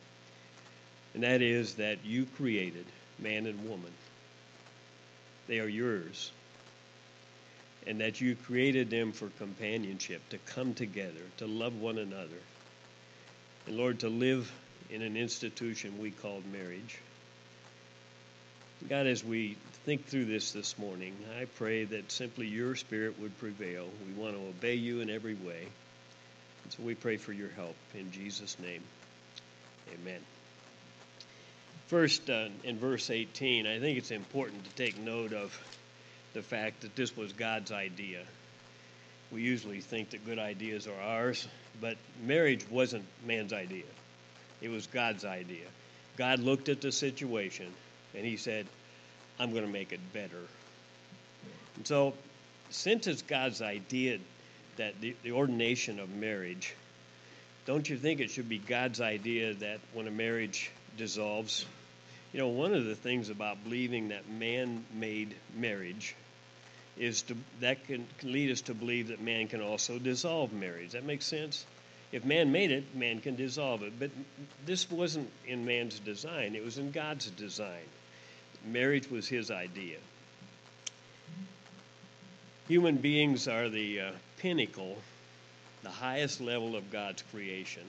And 1.15 1.23
that 1.23 1.43
is 1.43 1.77
that 1.77 2.05
you 2.05 2.27
created 2.37 2.85
man 3.19 3.47
and 3.47 3.69
woman. 3.69 3.93
They 5.47 5.61
are 5.61 5.69
yours. 5.69 6.31
And 7.87 8.01
that 8.01 8.21
you 8.21 8.37
created 8.37 8.91
them 8.91 9.13
for 9.13 9.29
companionship, 9.39 10.21
to 10.31 10.39
come 10.39 10.75
together, 10.75 11.23
to 11.39 11.47
love 11.47 11.81
one 11.81 11.99
another. 11.99 12.29
And 13.67 13.77
Lord, 13.77 14.01
to 14.01 14.09
live 14.09 14.53
in 14.91 15.03
an 15.03 15.17
institution 15.17 15.99
we 15.99 16.11
called 16.11 16.45
marriage. 16.53 16.99
God, 18.89 19.07
as 19.07 19.23
we 19.23 19.57
think 19.85 20.07
through 20.07 20.25
this 20.25 20.53
this 20.53 20.79
morning, 20.79 21.15
I 21.39 21.45
pray 21.45 21.85
that 21.85 22.11
simply 22.11 22.47
your 22.47 22.75
spirit 22.77 23.21
would 23.21 23.37
prevail. 23.39 23.87
We 24.07 24.21
want 24.21 24.35
to 24.35 24.43
obey 24.49 24.75
you 24.75 25.01
in 25.01 25.11
every 25.11 25.35
way. 25.35 25.67
And 26.65 26.73
so 26.73 26.83
we 26.83 26.95
pray 26.95 27.19
for 27.19 27.33
your 27.33 27.51
help 27.51 27.77
in 27.95 28.11
Jesus' 28.11 28.59
name. 28.59 28.83
Amen. 29.93 30.21
First, 31.89 32.31
uh, 32.31 32.49
in 32.65 32.79
verse 32.79 33.11
18, 33.11 33.67
I 33.67 33.81
think 33.81 33.99
it's 33.99 34.11
important 34.11 34.65
to 34.65 34.71
take 34.71 34.99
note 34.99 35.35
of 35.35 35.59
the 36.33 36.43
fact 36.43 36.81
that 36.81 36.97
this 36.97 37.15
was 37.15 37.33
God's 37.35 37.73
idea. 37.73 38.23
We 39.31 39.43
usually 39.43 39.81
think 39.81 40.11
that 40.11 40.25
good 40.25 40.39
ideas 40.39 40.87
are 40.87 41.01
ours, 41.01 41.47
but 41.81 41.97
marriage 42.25 42.65
wasn't 42.71 43.05
man's 43.27 43.53
idea. 43.53 43.85
It 44.63 44.71
was 44.71 44.87
God's 44.87 45.25
idea. 45.25 45.67
God 46.17 46.39
looked 46.39 46.69
at 46.69 46.81
the 46.81 46.93
situation 46.93 47.67
and 48.15 48.25
he 48.25 48.37
said, 48.37 48.67
I'm 49.39 49.53
going 49.53 49.65
to 49.65 49.73
make 49.73 49.93
it 49.93 50.01
better. 50.13 50.43
And 51.77 51.87
so, 51.87 52.15
since 52.71 53.07
it's 53.07 53.23
God's 53.23 53.63
idea 53.63 54.19
that 54.77 55.01
the, 55.01 55.15
the 55.23 55.33
ordination 55.33 55.99
of 55.99 56.11
marriage, 56.11 56.75
don't 57.67 57.89
you 57.89 57.97
think 57.97 58.21
it 58.21 58.31
should 58.31 58.49
be 58.49 58.59
God's 58.59 59.01
idea 59.01 59.55
that 59.55 59.81
when 59.93 60.07
a 60.07 60.11
marriage 60.11 60.71
dissolves, 60.97 61.65
you 62.33 62.39
know, 62.39 62.49
one 62.49 62.75
of 62.75 62.85
the 62.85 62.95
things 62.95 63.31
about 63.31 63.63
believing 63.65 64.09
that 64.09 64.29
man 64.29 64.85
made 64.95 65.35
marriage 65.57 66.15
is 66.97 67.23
to, 67.23 67.37
that 67.61 67.87
can, 67.87 68.07
can 68.19 68.33
lead 68.33 68.51
us 68.51 68.61
to 68.63 68.75
believe 68.75 69.09
that 69.09 69.21
man 69.21 69.49
can 69.49 69.63
also 69.63 69.99
dissolve 69.99 70.53
marriage. 70.53 70.93
That 70.93 71.05
makes 71.05 71.25
sense? 71.25 71.65
If 72.13 72.25
man 72.25 72.53
made 72.53 72.71
it, 72.73 72.95
man 72.95 73.21
can 73.21 73.37
dissolve 73.37 73.83
it. 73.83 73.93
But 73.99 74.11
this 74.67 74.91
wasn't 74.91 75.31
in 75.47 75.65
man's 75.65 75.99
design, 75.99 76.55
it 76.55 76.65
was 76.65 76.79
in 76.79 76.91
God's 76.91 77.31
design. 77.31 77.85
Marriage 78.65 79.11
was 79.11 79.29
his 79.29 79.51
idea. 79.51 79.97
Human 82.69 82.97
beings 82.97 83.49
are 83.49 83.69
the 83.69 84.01
uh, 84.01 84.11
pinnacle, 84.39 84.97
the 85.83 85.91
highest 85.91 86.41
level 86.41 86.77
of 86.77 86.91
God's 86.91 87.23
creation. 87.31 87.83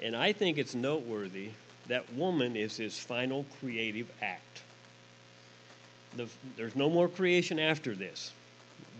And 0.00 0.14
I 0.14 0.32
think 0.32 0.58
it's 0.58 0.74
noteworthy 0.74 1.50
that 1.88 2.12
woman 2.14 2.56
is 2.56 2.76
his 2.76 2.98
final 2.98 3.44
creative 3.60 4.10
act. 4.22 4.62
The, 6.16 6.28
there's 6.56 6.76
no 6.76 6.88
more 6.88 7.08
creation 7.08 7.58
after 7.58 7.94
this. 7.94 8.32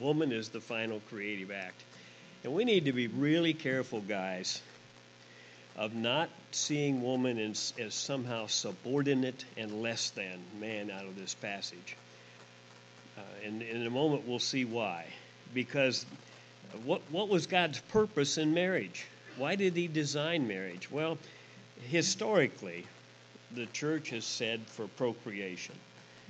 Woman 0.00 0.32
is 0.32 0.48
the 0.48 0.60
final 0.60 1.00
creative 1.08 1.50
act. 1.50 1.80
And 2.42 2.52
we 2.52 2.64
need 2.64 2.86
to 2.86 2.92
be 2.92 3.06
really 3.06 3.54
careful, 3.54 4.00
guys, 4.00 4.60
of 5.76 5.94
not 5.94 6.28
seeing 6.52 7.02
woman 7.02 7.38
as, 7.38 7.72
as 7.78 7.94
somehow 7.94 8.46
subordinate 8.46 9.44
and 9.56 9.82
less 9.82 10.10
than 10.10 10.38
man 10.60 10.90
out 10.90 11.04
of 11.04 11.18
this 11.18 11.34
passage. 11.34 11.96
Uh, 13.16 13.20
and, 13.44 13.62
and 13.62 13.80
in 13.80 13.86
a 13.86 13.90
moment, 13.90 14.26
we'll 14.26 14.38
see 14.38 14.64
why. 14.64 15.06
Because 15.52 16.06
what, 16.84 17.00
what 17.10 17.28
was 17.28 17.46
God's 17.46 17.80
purpose 17.80 18.38
in 18.38 18.54
marriage? 18.54 19.06
Why 19.36 19.56
did 19.56 19.76
He 19.76 19.88
design 19.88 20.46
marriage? 20.46 20.90
Well, 20.90 21.18
historically, 21.88 22.86
the 23.52 23.66
church 23.66 24.10
has 24.10 24.24
said 24.24 24.60
for 24.66 24.86
procreation. 24.86 25.74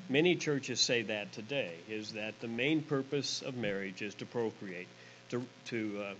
Many 0.08 0.36
churches 0.36 0.80
say 0.80 1.02
that 1.02 1.32
today, 1.32 1.72
is 1.88 2.12
that 2.12 2.38
the 2.40 2.48
main 2.48 2.82
purpose 2.82 3.42
of 3.42 3.56
marriage 3.56 4.02
is 4.02 4.14
to 4.16 4.26
procreate, 4.26 4.88
to, 5.30 5.42
to 5.66 6.02
uh, 6.02 6.14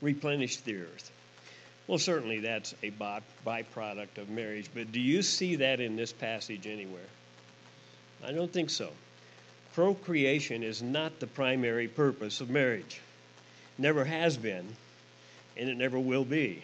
replenish 0.00 0.58
the 0.58 0.76
earth. 0.76 1.10
Well, 1.92 1.98
certainly 1.98 2.40
that's 2.40 2.74
a 2.82 2.90
byproduct 2.90 4.16
of 4.16 4.30
marriage, 4.30 4.70
but 4.72 4.92
do 4.92 4.98
you 4.98 5.20
see 5.20 5.56
that 5.56 5.78
in 5.78 5.94
this 5.94 6.10
passage 6.10 6.66
anywhere? 6.66 7.02
I 8.24 8.32
don't 8.32 8.50
think 8.50 8.70
so. 8.70 8.88
Procreation 9.74 10.62
is 10.62 10.80
not 10.82 11.20
the 11.20 11.26
primary 11.26 11.88
purpose 11.88 12.40
of 12.40 12.48
marriage. 12.48 12.98
Never 13.76 14.06
has 14.06 14.38
been, 14.38 14.66
and 15.54 15.68
it 15.68 15.76
never 15.76 15.98
will 15.98 16.24
be 16.24 16.62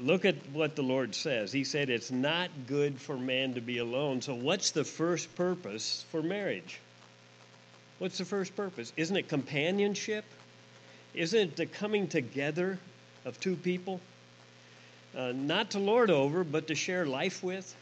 look 0.00 0.24
at 0.24 0.34
what 0.52 0.74
the 0.74 0.82
Lord 0.82 1.14
says. 1.14 1.52
He 1.52 1.62
said 1.62 1.88
it's 1.88 2.10
not 2.10 2.50
good 2.66 3.00
for 3.00 3.16
man 3.16 3.54
to 3.54 3.60
be 3.60 3.78
alone. 3.78 4.22
So, 4.22 4.34
what's 4.34 4.72
the 4.72 4.82
first 4.82 5.32
purpose 5.36 6.04
for 6.10 6.20
marriage? 6.20 6.80
What's 8.00 8.18
the 8.18 8.24
first 8.24 8.56
purpose? 8.56 8.92
Isn't 8.96 9.16
it 9.16 9.28
companionship? 9.28 10.24
Isn't 11.14 11.40
it 11.40 11.56
the 11.56 11.66
coming 11.66 12.08
together 12.08 12.80
of 13.24 13.38
two 13.40 13.56
people? 13.56 14.00
Uh, 15.16 15.32
not 15.32 15.70
to 15.70 15.78
lord 15.78 16.10
over, 16.10 16.44
but 16.44 16.68
to 16.68 16.74
share 16.74 17.06
life 17.06 17.42
with. 17.42 17.74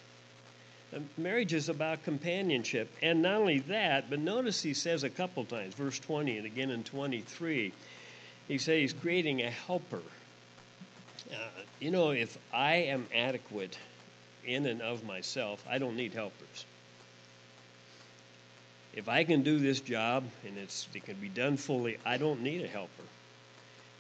Uh, 0.94 0.98
marriage 1.16 1.55
is 1.55 1.68
about 1.68 2.05
companionship. 2.05 2.90
And 3.02 3.22
not 3.22 3.40
only 3.40 3.61
that, 3.61 4.11
but 4.11 4.18
notice 4.18 4.62
he 4.62 4.74
says 4.74 5.05
a 5.05 5.11
couple 5.11 5.44
times, 5.44 5.74
verse 5.74 5.98
20 5.98 6.38
and 6.38 6.46
again 6.46 6.70
in 6.70 6.85
23, 6.85 7.72
he 8.48 8.59
says 8.59 8.81
he's 8.81 8.92
creating 8.92 9.42
a 9.42 9.50
helper 9.50 10.02
uh, 11.33 11.37
you 11.81 11.90
know, 11.90 12.11
if 12.11 12.37
I 12.52 12.74
am 12.74 13.07
adequate 13.14 13.78
in 14.44 14.66
and 14.66 14.83
of 14.83 15.05
myself, 15.05 15.64
I 15.68 15.78
don't 15.78 15.96
need 15.96 16.14
helpers. 16.14 16.66
If 18.94 19.09
I 19.09 19.24
can 19.24 19.42
do 19.42 19.59
this 19.59 19.81
job 19.81 20.24
and 20.46 20.59
it 20.59 20.87
can 21.05 21.16
be 21.16 21.28
done 21.28 21.57
fully, 21.57 21.98
I 22.05 22.18
don't 22.18 22.42
need 22.42 22.62
a 22.62 22.68
helper. 22.68 23.05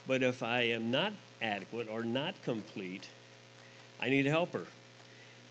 But 0.06 0.22
if 0.22 0.42
I 0.42 0.62
am 0.62 0.90
not 0.90 1.12
adequate 1.42 1.88
or 1.90 2.04
not 2.04 2.34
complete, 2.44 3.06
I 4.00 4.08
need 4.08 4.26
a 4.26 4.30
helper. 4.30 4.66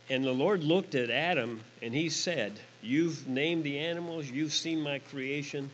And 0.09 0.23
the 0.23 0.31
Lord 0.31 0.63
looked 0.63 0.95
at 0.95 1.09
Adam 1.09 1.61
and 1.81 1.93
he 1.93 2.09
said, 2.09 2.53
You've 2.81 3.27
named 3.27 3.63
the 3.63 3.79
animals, 3.79 4.29
you've 4.29 4.53
seen 4.53 4.81
my 4.81 4.99
creation, 4.99 5.69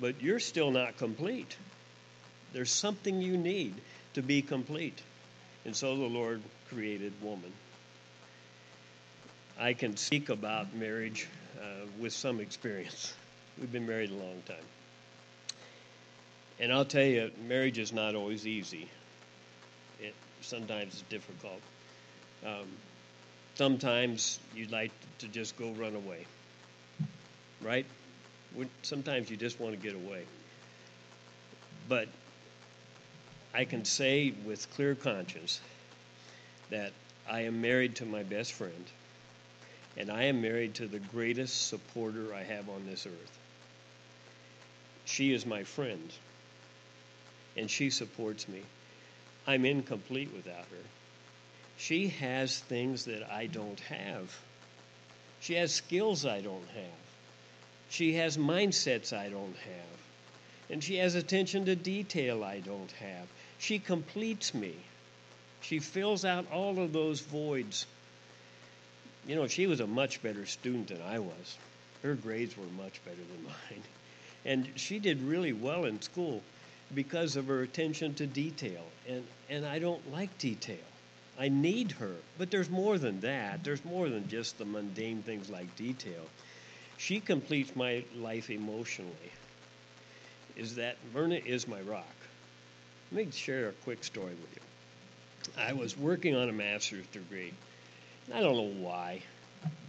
but 0.00 0.22
you're 0.22 0.40
still 0.40 0.70
not 0.70 0.96
complete. 0.96 1.56
There's 2.52 2.70
something 2.70 3.20
you 3.20 3.36
need 3.36 3.74
to 4.14 4.22
be 4.22 4.42
complete. 4.42 5.00
And 5.64 5.74
so 5.74 5.96
the 5.96 6.04
Lord 6.04 6.40
created 6.70 7.12
woman. 7.20 7.52
I 9.58 9.72
can 9.72 9.96
speak 9.96 10.28
about 10.28 10.74
marriage 10.74 11.26
uh, 11.60 11.86
with 11.98 12.12
some 12.12 12.40
experience. 12.40 13.14
We've 13.58 13.72
been 13.72 13.86
married 13.86 14.10
a 14.10 14.14
long 14.14 14.42
time. 14.46 14.56
And 16.60 16.72
I'll 16.72 16.84
tell 16.84 17.04
you, 17.04 17.30
marriage 17.46 17.78
is 17.78 17.92
not 17.92 18.14
always 18.14 18.46
easy. 18.46 18.88
It 20.00 20.14
sometimes 20.40 20.94
it's 20.94 21.02
difficult. 21.02 21.60
Um, 22.44 22.66
sometimes 23.54 24.38
you'd 24.54 24.70
like 24.70 24.92
to 25.18 25.28
just 25.28 25.56
go 25.58 25.70
run 25.72 25.94
away, 25.94 26.26
right? 27.62 27.86
Sometimes 28.82 29.30
you 29.30 29.36
just 29.36 29.60
want 29.60 29.74
to 29.74 29.80
get 29.80 29.94
away. 29.94 30.24
But 31.88 32.08
I 33.54 33.64
can 33.64 33.84
say 33.84 34.34
with 34.44 34.70
clear 34.74 34.94
conscience 34.94 35.60
that 36.70 36.92
I 37.28 37.42
am 37.42 37.60
married 37.60 37.96
to 37.96 38.04
my 38.04 38.22
best 38.22 38.52
friend, 38.52 38.84
and 39.96 40.10
I 40.10 40.24
am 40.24 40.42
married 40.42 40.74
to 40.74 40.86
the 40.86 40.98
greatest 40.98 41.68
supporter 41.68 42.34
I 42.34 42.42
have 42.42 42.68
on 42.68 42.86
this 42.86 43.06
earth. 43.06 43.38
She 45.06 45.32
is 45.32 45.46
my 45.46 45.62
friend, 45.64 46.12
and 47.56 47.70
she 47.70 47.90
supports 47.90 48.46
me. 48.48 48.62
I'm 49.46 49.64
incomplete 49.64 50.30
without 50.34 50.54
her. 50.56 50.84
She 51.78 52.08
has 52.08 52.58
things 52.58 53.04
that 53.04 53.30
I 53.30 53.46
don't 53.46 53.80
have. 53.80 54.34
She 55.40 55.54
has 55.54 55.72
skills 55.72 56.24
I 56.26 56.40
don't 56.40 56.68
have. 56.74 56.98
She 57.90 58.14
has 58.14 58.36
mindsets 58.36 59.12
I 59.12 59.28
don't 59.28 59.56
have. 59.56 60.70
And 60.70 60.82
she 60.82 60.96
has 60.96 61.14
attention 61.14 61.66
to 61.66 61.76
detail 61.76 62.42
I 62.42 62.58
don't 62.60 62.90
have. 62.92 63.28
She 63.58 63.78
completes 63.78 64.52
me. 64.52 64.74
She 65.60 65.78
fills 65.78 66.24
out 66.24 66.50
all 66.50 66.78
of 66.80 66.92
those 66.92 67.20
voids. 67.20 67.86
You 69.26 69.36
know, 69.36 69.46
she 69.46 69.66
was 69.66 69.80
a 69.80 69.86
much 69.86 70.22
better 70.22 70.46
student 70.46 70.88
than 70.88 71.02
I 71.02 71.18
was. 71.20 71.58
Her 72.02 72.14
grades 72.14 72.56
were 72.56 72.82
much 72.82 73.04
better 73.04 73.16
than 73.16 73.44
mine. 73.44 73.82
And 74.44 74.68
she 74.76 74.98
did 74.98 75.22
really 75.22 75.52
well 75.52 75.84
in 75.84 76.02
school 76.02 76.42
because 76.94 77.36
of 77.36 77.46
her 77.48 77.62
attention 77.62 78.14
to 78.14 78.26
detail. 78.26 78.82
And, 79.08 79.24
and 79.50 79.66
I 79.66 79.78
don't 79.78 80.12
like 80.12 80.36
detail. 80.38 80.76
I 81.38 81.48
need 81.48 81.92
her. 81.92 82.14
But 82.38 82.50
there's 82.50 82.70
more 82.70 82.98
than 82.98 83.20
that. 83.20 83.64
There's 83.64 83.84
more 83.84 84.08
than 84.08 84.28
just 84.28 84.58
the 84.58 84.64
mundane 84.64 85.22
things 85.22 85.50
like 85.50 85.74
detail. 85.76 86.22
She 86.98 87.20
completes 87.20 87.76
my 87.76 88.04
life 88.16 88.50
emotionally. 88.50 89.12
Is 90.56 90.76
that 90.76 90.96
Myrna 91.12 91.36
is 91.36 91.68
my 91.68 91.80
rock. 91.82 92.04
Let 93.12 93.26
me 93.26 93.32
share 93.32 93.68
a 93.68 93.72
quick 93.72 94.02
story 94.02 94.34
with 94.34 94.54
you. 94.54 94.62
I 95.62 95.74
was 95.74 95.96
working 95.96 96.34
on 96.34 96.48
a 96.48 96.52
master's 96.52 97.06
degree. 97.08 97.52
I 98.34 98.40
don't 98.40 98.56
know 98.56 98.82
why, 98.82 99.20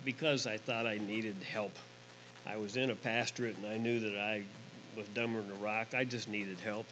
because 0.06 0.46
I 0.46 0.58
thought 0.58 0.86
I 0.86 0.98
needed 0.98 1.36
help. 1.52 1.72
I 2.46 2.58
was 2.58 2.78
in 2.78 2.92
a 2.92 2.96
pastorate 2.96 3.58
and 3.58 3.66
I 3.66 3.78
knew 3.78 4.00
that 4.02 4.18
I 4.18 4.44
was 4.98 5.08
dumber 5.10 5.42
than 5.42 5.52
a 5.52 5.64
rock. 5.64 5.94
I 5.94 6.04
just 6.04 6.28
needed 6.28 6.60
help. 6.60 6.86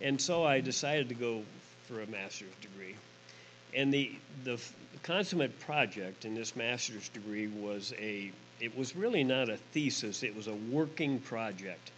And 0.00 0.20
so 0.20 0.44
I 0.44 0.60
decided 0.60 1.08
to 1.08 1.14
go 1.14 1.42
for 1.86 2.02
a 2.02 2.06
master's 2.06 2.54
degree. 2.60 2.94
And 3.74 3.92
the, 3.92 4.12
the 4.44 4.60
consummate 5.02 5.58
project 5.60 6.24
in 6.24 6.34
this 6.34 6.56
master's 6.56 7.08
degree 7.08 7.48
was 7.48 7.92
a, 7.98 8.30
it 8.60 8.76
was 8.76 8.96
really 8.96 9.24
not 9.24 9.48
a 9.48 9.56
thesis, 9.72 10.22
it 10.22 10.34
was 10.34 10.46
a 10.46 10.54
working 10.54 11.18
project. 11.20 11.90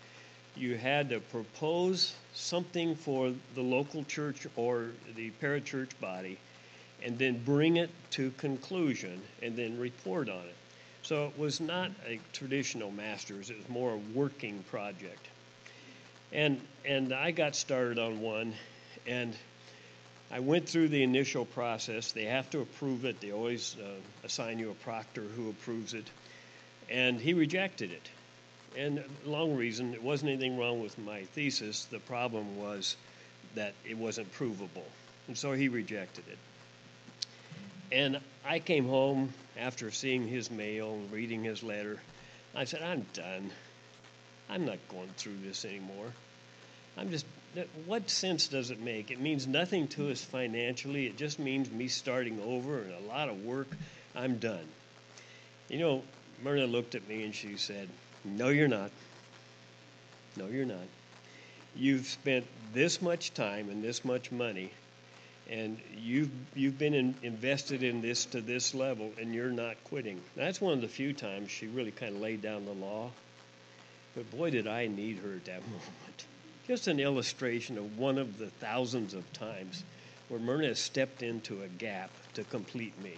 You 0.56 0.76
had 0.76 1.10
to 1.10 1.20
propose 1.20 2.14
something 2.34 2.96
for 2.96 3.32
the 3.54 3.62
local 3.62 4.04
church 4.04 4.46
or 4.56 4.88
the 5.14 5.30
parachurch 5.42 5.90
body 6.00 6.38
and 7.02 7.18
then 7.18 7.42
bring 7.44 7.76
it 7.76 7.90
to 8.10 8.30
conclusion 8.32 9.20
and 9.42 9.56
then 9.56 9.78
report 9.78 10.28
on 10.28 10.44
it. 10.44 10.54
So 11.02 11.26
it 11.26 11.38
was 11.38 11.60
not 11.60 11.90
a 12.06 12.20
traditional 12.32 12.90
master's, 12.90 13.50
it 13.50 13.56
was 13.56 13.68
more 13.68 13.94
a 13.94 14.18
working 14.18 14.62
project. 14.70 15.26
And 16.32 16.60
and 16.84 17.12
I 17.12 17.30
got 17.32 17.56
started 17.56 17.98
on 17.98 18.20
one 18.20 18.54
and 19.06 19.36
I 20.32 20.38
went 20.38 20.68
through 20.68 20.88
the 20.88 21.02
initial 21.02 21.44
process. 21.44 22.12
They 22.12 22.24
have 22.26 22.48
to 22.50 22.60
approve 22.60 23.04
it. 23.04 23.20
They 23.20 23.32
always 23.32 23.76
uh, 23.82 23.86
assign 24.24 24.60
you 24.60 24.70
a 24.70 24.74
proctor 24.74 25.22
who 25.22 25.50
approves 25.50 25.92
it. 25.92 26.08
And 26.88 27.20
he 27.20 27.34
rejected 27.34 27.90
it. 27.90 28.08
And 28.76 29.02
long 29.24 29.56
reason, 29.56 29.92
it 29.92 30.02
wasn't 30.02 30.30
anything 30.30 30.56
wrong 30.56 30.80
with 30.80 30.96
my 30.98 31.22
thesis. 31.34 31.86
The 31.86 31.98
problem 31.98 32.56
was 32.56 32.96
that 33.56 33.74
it 33.84 33.96
wasn't 33.96 34.32
provable. 34.32 34.86
And 35.26 35.36
so 35.36 35.52
he 35.52 35.68
rejected 35.68 36.24
it. 36.30 36.38
And 37.90 38.20
I 38.44 38.60
came 38.60 38.86
home 38.86 39.32
after 39.60 39.90
seeing 39.90 40.26
his 40.26 40.50
mail 40.50 40.94
and 40.94 41.12
reading 41.12 41.44
his 41.44 41.62
letter. 41.62 42.00
I 42.54 42.64
said, 42.64 42.82
I'm 42.82 43.06
done. 43.12 43.50
I'm 44.48 44.64
not 44.64 44.78
going 44.88 45.10
through 45.16 45.36
this 45.44 45.64
anymore. 45.64 46.12
I'm 46.96 47.10
just, 47.10 47.26
what 47.86 48.10
sense 48.10 48.48
does 48.48 48.70
it 48.70 48.80
make? 48.80 49.10
It 49.10 49.20
means 49.20 49.46
nothing 49.46 49.86
to 49.88 50.10
us 50.10 50.22
financially. 50.24 51.06
It 51.06 51.16
just 51.16 51.38
means 51.38 51.70
me 51.70 51.88
starting 51.88 52.40
over 52.42 52.78
and 52.78 52.92
a 52.92 53.08
lot 53.08 53.28
of 53.28 53.44
work. 53.44 53.68
I'm 54.16 54.38
done. 54.38 54.66
You 55.68 55.78
know, 55.78 56.02
Myrna 56.42 56.66
looked 56.66 56.94
at 56.94 57.08
me 57.08 57.22
and 57.24 57.34
she 57.34 57.56
said, 57.56 57.88
No, 58.24 58.48
you're 58.48 58.66
not. 58.66 58.90
No, 60.36 60.46
you're 60.46 60.64
not. 60.64 60.86
You've 61.76 62.06
spent 62.06 62.46
this 62.72 63.00
much 63.00 63.32
time 63.34 63.68
and 63.68 63.84
this 63.84 64.04
much 64.04 64.32
money 64.32 64.72
and 65.50 65.78
you've 65.98 66.30
you've 66.54 66.78
been 66.78 66.94
in, 66.94 67.14
invested 67.22 67.82
in 67.82 68.00
this 68.00 68.24
to 68.26 68.40
this 68.40 68.72
level, 68.72 69.12
and 69.20 69.34
you're 69.34 69.50
not 69.50 69.76
quitting. 69.84 70.20
That's 70.36 70.60
one 70.60 70.72
of 70.72 70.80
the 70.80 70.88
few 70.88 71.12
times 71.12 71.50
she 71.50 71.66
really 71.66 71.90
kind 71.90 72.14
of 72.14 72.22
laid 72.22 72.40
down 72.40 72.64
the 72.64 72.72
law. 72.72 73.10
But 74.14 74.30
boy, 74.30 74.50
did 74.50 74.66
I 74.66 74.86
need 74.86 75.18
her 75.18 75.32
at 75.32 75.44
that 75.46 75.62
moment. 75.66 76.24
Just 76.66 76.86
an 76.86 77.00
illustration 77.00 77.76
of 77.78 77.98
one 77.98 78.16
of 78.16 78.38
the 78.38 78.46
thousands 78.46 79.12
of 79.12 79.30
times 79.32 79.82
where 80.28 80.38
Myrna 80.38 80.74
stepped 80.76 81.22
into 81.22 81.62
a 81.62 81.68
gap 81.68 82.10
to 82.34 82.44
complete 82.44 83.00
me. 83.02 83.14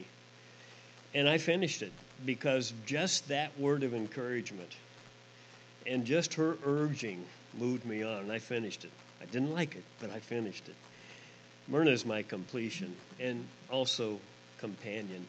And 1.14 1.28
I 1.28 1.36
finished 1.36 1.82
it 1.82 1.92
because 2.24 2.72
just 2.86 3.28
that 3.28 3.58
word 3.58 3.82
of 3.82 3.92
encouragement 3.92 4.74
and 5.86 6.06
just 6.06 6.34
her 6.34 6.56
urging 6.64 7.24
moved 7.58 7.84
me 7.84 8.02
on, 8.02 8.20
and 8.20 8.32
I 8.32 8.38
finished 8.38 8.84
it. 8.84 8.90
I 9.20 9.26
didn't 9.26 9.52
like 9.52 9.76
it, 9.76 9.84
but 10.00 10.10
I 10.10 10.20
finished 10.20 10.68
it. 10.68 10.74
Myrna 11.68 11.90
is 11.90 12.04
my 12.04 12.22
completion 12.22 12.94
and 13.20 13.46
also 13.70 14.20
companion. 14.58 15.26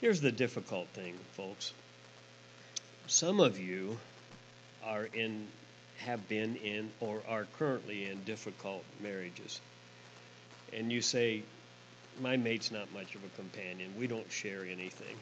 Here's 0.00 0.20
the 0.20 0.32
difficult 0.32 0.88
thing, 0.88 1.14
folks. 1.32 1.72
Some 3.06 3.40
of 3.40 3.58
you 3.58 3.98
are 4.84 5.08
in, 5.12 5.46
have 5.98 6.28
been 6.28 6.56
in, 6.56 6.90
or 7.00 7.22
are 7.28 7.46
currently 7.58 8.08
in 8.08 8.22
difficult 8.24 8.84
marriages. 9.00 9.60
And 10.72 10.92
you 10.92 11.00
say, 11.00 11.42
My 12.20 12.36
mate's 12.36 12.70
not 12.70 12.92
much 12.92 13.14
of 13.14 13.24
a 13.24 13.28
companion. 13.36 13.92
We 13.98 14.06
don't 14.06 14.30
share 14.30 14.64
anything. 14.64 15.16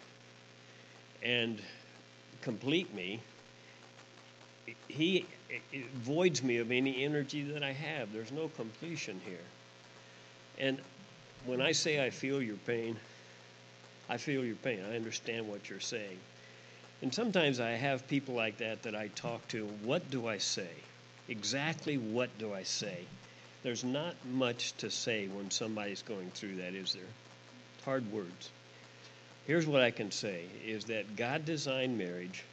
And 1.22 1.60
complete 2.42 2.92
me 2.94 3.20
he 4.88 5.26
voids 5.94 6.42
me 6.42 6.58
of 6.58 6.70
any 6.70 7.04
energy 7.04 7.42
that 7.42 7.62
I 7.62 7.72
have. 7.72 8.12
There's 8.12 8.32
no 8.32 8.48
completion 8.48 9.20
here. 9.24 9.38
And 10.58 10.78
when 11.44 11.60
I 11.60 11.72
say 11.72 12.04
I 12.04 12.10
feel 12.10 12.42
your 12.42 12.56
pain, 12.56 12.96
I 14.08 14.16
feel 14.16 14.44
your 14.44 14.56
pain. 14.56 14.80
I 14.90 14.96
understand 14.96 15.48
what 15.48 15.68
you're 15.68 15.80
saying. 15.80 16.18
And 17.02 17.12
sometimes 17.12 17.60
I 17.60 17.70
have 17.72 18.08
people 18.08 18.34
like 18.34 18.58
that 18.58 18.82
that 18.84 18.94
I 18.94 19.08
talk 19.08 19.46
to. 19.48 19.66
What 19.82 20.10
do 20.10 20.26
I 20.26 20.38
say? 20.38 20.70
Exactly 21.28 21.98
what 21.98 22.36
do 22.38 22.54
I 22.54 22.62
say? 22.62 22.98
There's 23.62 23.84
not 23.84 24.14
much 24.32 24.72
to 24.78 24.90
say 24.90 25.26
when 25.26 25.50
somebody's 25.50 26.02
going 26.02 26.30
through 26.30 26.56
that, 26.56 26.74
is 26.74 26.92
there? 26.92 27.02
Hard 27.84 28.10
words. 28.12 28.50
Here's 29.46 29.66
what 29.66 29.82
I 29.82 29.90
can 29.90 30.10
say 30.10 30.44
is 30.64 30.84
that 30.86 31.16
God 31.16 31.44
designed 31.44 31.98
marriage 31.98 32.44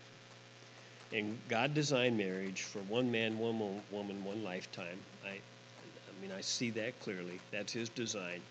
and 1.13 1.37
God 1.47 1.73
designed 1.75 2.17
marriage 2.17 2.63
for 2.63 2.79
one 2.79 3.11
man, 3.11 3.37
one 3.37 3.81
woman, 3.91 4.25
one 4.25 4.43
lifetime. 4.43 4.97
I, 5.23 5.29
I 5.29 6.21
mean, 6.21 6.31
I 6.35 6.41
see 6.41 6.71
that 6.71 6.99
clearly. 7.01 7.39
That's 7.51 7.71
His 7.71 7.89
design. 7.89 8.41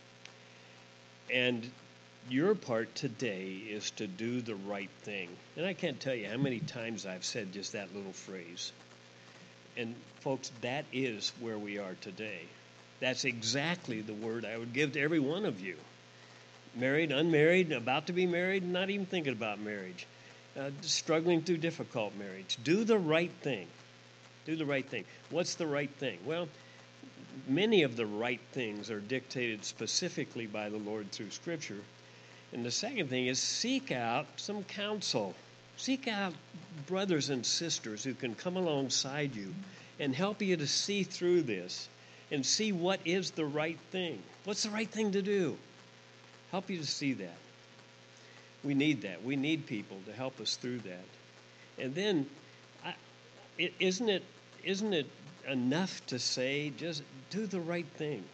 And 1.33 1.68
your 2.31 2.55
part 2.55 2.94
today 2.94 3.61
is 3.68 3.90
to 3.92 4.07
do 4.07 4.40
the 4.40 4.55
right 4.55 4.90
thing. 5.03 5.29
And 5.57 5.66
I 5.66 5.72
can't 5.72 5.98
tell 5.98 6.14
you 6.14 6.29
how 6.29 6.37
many 6.37 6.61
times 6.61 7.05
I've 7.05 7.25
said 7.25 7.53
just 7.53 7.72
that 7.72 7.94
little 7.94 8.12
phrase. 8.12 8.72
And 9.77 9.94
folks, 10.20 10.53
that 10.61 10.85
is 10.92 11.33
where 11.40 11.59
we 11.59 11.79
are 11.79 11.96
today. 12.01 12.42
That's 13.01 13.25
exactly 13.25 14.03
the 14.03 14.14
word 14.14 14.44
I 14.44 14.57
would 14.57 14.72
give 14.72 14.92
to 14.92 15.01
every 15.01 15.18
one 15.18 15.46
of 15.46 15.61
you. 15.61 15.77
Married, 16.77 17.11
unmarried, 17.11 17.72
about 17.72 18.07
to 18.07 18.12
be 18.12 18.27
married, 18.27 18.62
not 18.62 18.88
even 18.88 19.07
thinking 19.07 19.33
about 19.33 19.59
marriage 19.59 20.07
uh, 20.58 20.70
struggling 20.82 21.42
through 21.42 21.58
difficult 21.58 22.14
marriage. 22.16 22.58
Do 22.62 22.84
the 22.84 22.98
right 22.98 23.32
thing. 23.40 23.66
Do 24.44 24.56
the 24.56 24.66
right 24.66 24.86
thing. 24.86 25.04
What's 25.30 25.54
the 25.54 25.66
right 25.66 25.90
thing? 25.90 26.18
Well, 26.24 26.48
many 27.48 27.82
of 27.82 27.96
the 27.96 28.06
right 28.06 28.40
things 28.52 28.90
are 28.90 29.00
dictated 29.00 29.64
specifically 29.64 30.46
by 30.46 30.68
the 30.68 30.78
Lord 30.78 31.10
through 31.12 31.30
Scripture. 31.30 31.80
And 32.52 32.64
the 32.64 32.70
second 32.70 33.08
thing 33.08 33.26
is 33.26 33.38
seek 33.38 33.92
out 33.92 34.26
some 34.36 34.62
counsel. 34.64 35.34
Seek 35.76 36.06
out 36.06 36.34
brothers 36.86 37.30
and 37.30 37.44
sisters 37.46 38.04
who 38.04 38.14
can 38.14 38.34
come 38.34 38.56
alongside 38.56 39.34
you 39.34 39.54
and 39.98 40.14
help 40.14 40.42
you 40.42 40.56
to 40.56 40.66
see 40.66 41.02
through 41.02 41.42
this 41.42 41.88
and 42.30 42.44
see 42.44 42.72
what 42.72 43.00
is 43.04 43.30
the 43.30 43.44
right 43.44 43.78
thing. 43.90 44.22
What's 44.44 44.64
the 44.64 44.70
right 44.70 44.88
thing 44.88 45.12
to 45.12 45.22
do? 45.22 45.56
Help 46.50 46.68
you 46.68 46.78
to 46.78 46.86
see 46.86 47.14
that. 47.14 47.36
We 48.64 48.75
need 48.75 49.03
that. 49.03 49.25
We 49.25 49.37
need 49.37 49.66
people 49.66 49.98
to 50.07 50.12
help 50.12 50.40
us 50.40 50.57
through 50.57 50.81
that. 50.81 51.05
And 51.79 51.94
then, 51.94 52.27
I, 52.85 52.94
it, 53.59 53.75
isn't 53.81 54.09
it 54.09 54.22
isn't 54.64 54.92
it 54.92 55.07
enough 55.48 56.05
to 56.07 56.18
say 56.18 56.72
just 56.77 57.03
do 57.31 57.46
the 57.46 57.61
right 57.61 57.87
thing? 57.96 58.25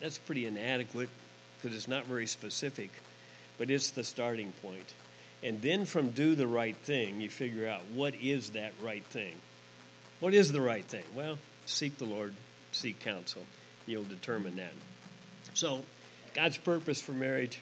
that's 0.00 0.16
pretty 0.16 0.46
inadequate 0.46 1.10
because 1.60 1.76
it's 1.76 1.88
not 1.88 2.06
very 2.06 2.26
specific, 2.26 2.90
but 3.58 3.70
it's 3.70 3.90
the 3.90 4.04
starting 4.04 4.52
point. 4.62 4.94
And 5.42 5.60
then 5.60 5.84
from 5.84 6.10
do 6.10 6.34
the 6.34 6.46
right 6.46 6.76
thing, 6.84 7.20
you 7.20 7.28
figure 7.28 7.68
out 7.68 7.82
what 7.94 8.14
is 8.14 8.50
that 8.50 8.72
right 8.82 9.04
thing. 9.06 9.34
What 10.20 10.34
is 10.34 10.50
the 10.50 10.60
right 10.60 10.84
thing? 10.84 11.04
Well, 11.14 11.38
seek 11.66 11.98
the 11.98 12.06
Lord, 12.06 12.34
seek 12.72 13.00
counsel. 13.00 13.42
You'll 13.86 14.04
determine 14.04 14.56
that. 14.56 14.72
So, 15.54 15.84
God's 16.34 16.56
purpose 16.56 17.00
for 17.00 17.12
marriage 17.12 17.60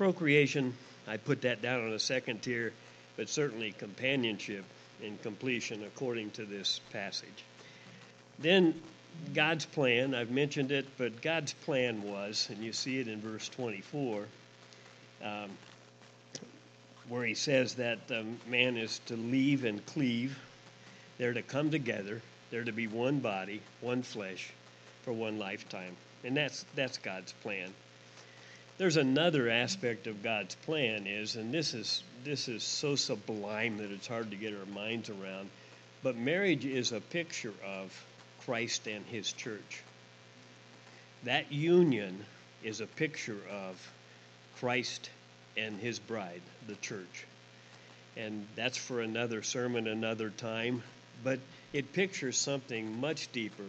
procreation, 0.00 0.72
I 1.06 1.18
put 1.18 1.42
that 1.42 1.60
down 1.60 1.84
on 1.84 1.92
a 1.92 1.98
second 1.98 2.40
tier, 2.40 2.72
but 3.18 3.28
certainly 3.28 3.72
companionship 3.72 4.64
and 5.04 5.20
completion 5.22 5.84
according 5.84 6.30
to 6.30 6.46
this 6.46 6.80
passage. 6.90 7.44
Then 8.38 8.80
God's 9.34 9.66
plan, 9.66 10.14
I've 10.14 10.30
mentioned 10.30 10.72
it, 10.72 10.86
but 10.96 11.20
God's 11.20 11.52
plan 11.52 12.02
was, 12.02 12.48
and 12.48 12.64
you 12.64 12.72
see 12.72 12.98
it 12.98 13.08
in 13.08 13.20
verse 13.20 13.50
24, 13.50 14.24
um, 15.22 15.50
where 17.10 17.26
he 17.26 17.34
says 17.34 17.74
that 17.74 17.98
man 18.46 18.78
is 18.78 19.00
to 19.04 19.16
leave 19.16 19.66
and 19.66 19.84
cleave. 19.84 20.38
They're 21.18 21.34
to 21.34 21.42
come 21.42 21.70
together. 21.70 22.22
They're 22.50 22.64
to 22.64 22.72
be 22.72 22.86
one 22.86 23.18
body, 23.18 23.60
one 23.82 24.02
flesh, 24.02 24.50
for 25.02 25.12
one 25.12 25.38
lifetime. 25.38 25.94
And 26.24 26.34
that's, 26.34 26.64
that's 26.74 26.96
God's 26.96 27.34
plan 27.42 27.70
there's 28.80 28.96
another 28.96 29.50
aspect 29.50 30.06
of 30.06 30.22
God's 30.22 30.54
plan 30.54 31.06
is, 31.06 31.36
and 31.36 31.52
this 31.52 31.74
is 31.74 32.02
this 32.24 32.48
is 32.48 32.64
so 32.64 32.96
sublime 32.96 33.76
that 33.76 33.90
it's 33.90 34.06
hard 34.06 34.30
to 34.30 34.38
get 34.38 34.54
our 34.54 34.64
minds 34.74 35.10
around. 35.10 35.50
But 36.02 36.16
marriage 36.16 36.64
is 36.64 36.90
a 36.92 37.00
picture 37.02 37.52
of 37.62 38.04
Christ 38.46 38.86
and 38.86 39.04
his 39.04 39.34
church. 39.34 39.82
That 41.24 41.52
union 41.52 42.24
is 42.64 42.80
a 42.80 42.86
picture 42.86 43.42
of 43.50 43.92
Christ 44.60 45.10
and 45.58 45.78
his 45.78 45.98
bride, 45.98 46.40
the 46.66 46.76
church. 46.76 47.26
And 48.16 48.46
that's 48.56 48.78
for 48.78 49.02
another 49.02 49.42
sermon, 49.42 49.88
another 49.88 50.30
time. 50.30 50.82
But 51.22 51.40
it 51.74 51.92
pictures 51.92 52.38
something 52.38 52.98
much 52.98 53.30
deeper 53.30 53.62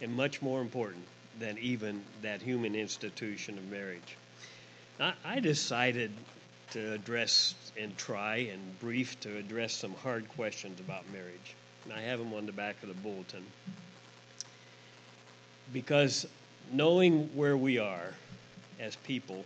and 0.00 0.16
much 0.16 0.40
more 0.40 0.62
important 0.62 1.04
than 1.40 1.58
even 1.58 2.02
that 2.22 2.40
human 2.40 2.76
institution 2.76 3.58
of 3.58 3.64
marriage. 3.70 4.16
I, 5.00 5.14
I 5.24 5.40
decided 5.40 6.12
to 6.72 6.92
address 6.92 7.54
and 7.80 7.96
try 7.96 8.36
and 8.52 8.78
brief 8.78 9.18
to 9.20 9.36
address 9.38 9.72
some 9.72 9.94
hard 9.94 10.28
questions 10.28 10.78
about 10.78 11.10
marriage. 11.12 11.56
And 11.84 11.92
I 11.92 12.02
have 12.02 12.18
them 12.18 12.32
on 12.34 12.46
the 12.46 12.52
back 12.52 12.76
of 12.82 12.88
the 12.88 12.94
bulletin. 12.94 13.44
Because 15.72 16.26
knowing 16.72 17.28
where 17.34 17.56
we 17.56 17.78
are 17.78 18.14
as 18.78 18.94
people 18.96 19.44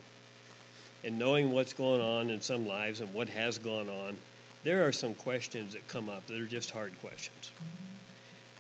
and 1.05 1.19
knowing 1.19 1.53
what's 1.53 1.73
going 1.73 2.01
on 2.01 2.31
in 2.31 2.41
some 2.41 2.67
lives 2.67 3.01
and 3.01 3.13
what 3.15 3.29
has 3.29 3.59
gone 3.59 3.89
on, 3.89 4.17
there 4.65 4.87
are 4.87 4.93
some 4.93 5.15
questions 5.15 5.75
that 5.75 5.87
come 5.89 6.09
up 6.09 6.27
that 6.27 6.41
are 6.41 6.47
just 6.47 6.71
hard 6.71 6.93
questions. 7.01 7.51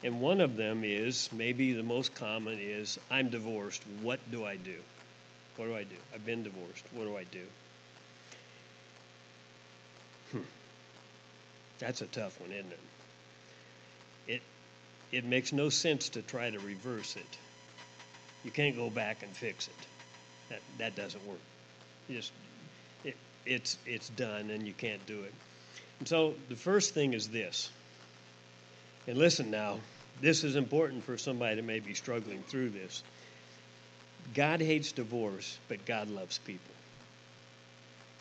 And 0.04 0.20
one 0.20 0.42
of 0.42 0.56
them 0.56 0.84
is 0.84 1.30
maybe 1.32 1.72
the 1.72 1.82
most 1.82 2.14
common 2.14 2.58
is 2.60 3.00
I'm 3.10 3.30
divorced. 3.30 3.82
What 4.02 4.20
do 4.30 4.44
I 4.44 4.56
do? 4.56 4.76
What 5.56 5.64
do 5.64 5.74
I 5.74 5.84
do? 5.84 5.96
I've 6.14 6.26
been 6.26 6.42
divorced. 6.42 6.84
What 6.92 7.04
do 7.04 7.16
I 7.16 7.24
do? 7.24 7.44
Hmm. 10.32 10.44
That's 11.78 12.02
a 12.02 12.06
tough 12.06 12.38
one, 12.38 12.52
isn't 12.52 12.70
it? 12.70 12.80
It 14.26 14.42
it 15.10 15.24
makes 15.24 15.54
no 15.54 15.70
sense 15.70 16.10
to 16.10 16.22
try 16.22 16.50
to 16.50 16.58
reverse 16.58 17.16
it. 17.16 17.38
You 18.44 18.50
can't 18.50 18.76
go 18.76 18.90
back 18.90 19.22
and 19.22 19.32
fix 19.34 19.68
it. 19.68 19.86
That 20.50 20.60
that 20.78 20.96
doesn't 20.96 21.26
work. 21.26 21.40
You 22.10 22.16
just 22.16 22.32
it 23.04 23.16
it's 23.46 23.78
it's 23.86 24.10
done 24.10 24.50
and 24.50 24.66
you 24.66 24.74
can't 24.74 25.04
do 25.06 25.22
it. 25.22 25.32
And 26.00 26.06
so 26.06 26.34
the 26.50 26.56
first 26.56 26.92
thing 26.92 27.14
is 27.14 27.28
this. 27.28 27.70
And 29.06 29.18
listen 29.18 29.50
now, 29.50 29.78
this 30.20 30.44
is 30.44 30.56
important 30.56 31.04
for 31.04 31.18
somebody 31.18 31.56
that 31.56 31.64
may 31.64 31.80
be 31.80 31.94
struggling 31.94 32.42
through 32.44 32.70
this. 32.70 33.02
God 34.34 34.60
hates 34.60 34.92
divorce, 34.92 35.58
but 35.68 35.84
God 35.84 36.08
loves 36.08 36.38
people. 36.38 36.74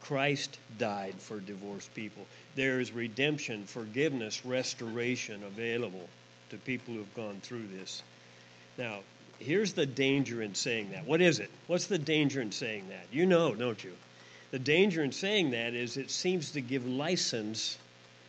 Christ 0.04 0.60
died 0.78 1.16
for 1.20 1.40
divorced 1.40 1.94
people. 1.94 2.26
There 2.56 2.82
is 2.82 2.92
redemption, 2.92 3.66
forgiveness, 3.66 4.46
restoration 4.46 5.44
available 5.44 6.10
to 6.50 6.58
people 6.58 6.94
who've 6.94 7.16
gone 7.16 7.40
through 7.42 7.68
this. 7.68 8.04
Now, 8.78 9.00
here's 9.40 9.74
the 9.74 9.86
danger 9.86 10.42
in 10.42 10.56
saying 10.56 10.92
that. 10.92 11.06
What 11.06 11.22
is 11.22 11.40
it? 11.40 11.50
What's 11.68 11.88
the 11.88 11.98
danger 11.98 12.42
in 12.42 12.52
saying 12.52 12.90
that? 12.90 13.06
You 13.12 13.26
know, 13.26 13.56
don't 13.56 13.82
you? 13.82 13.94
The 14.52 14.60
danger 14.60 15.04
in 15.04 15.12
saying 15.12 15.52
that 15.52 15.74
is 15.74 15.96
it 15.98 16.12
seems 16.12 16.52
to 16.52 16.62
give 16.62 16.86
license 16.86 17.78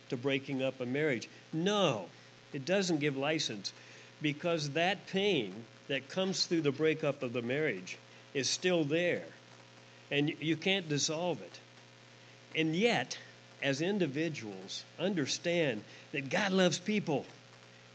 to 0.09 0.17
breaking 0.17 0.63
up 0.63 0.79
a 0.79 0.85
marriage. 0.85 1.27
No, 1.51 2.05
it 2.55 2.63
doesn't 2.63 3.01
give 3.01 3.17
license 3.17 3.73
because 4.21 4.69
that 4.71 5.07
pain 5.07 5.53
that 5.89 6.07
comes 6.07 6.45
through 6.45 6.61
the 6.61 6.71
breakup 6.71 7.21
of 7.21 7.33
the 7.33 7.41
marriage 7.41 7.97
is 8.33 8.49
still 8.49 8.85
there. 8.85 9.25
And 10.09 10.33
you 10.39 10.55
can't 10.55 10.87
dissolve 10.87 11.41
it. 11.41 11.59
And 12.57 12.73
yet, 12.73 13.17
as 13.61 13.81
individuals, 13.81 14.85
understand 14.97 15.83
that 16.13 16.29
God 16.29 16.53
loves 16.53 16.79
people. 16.79 17.25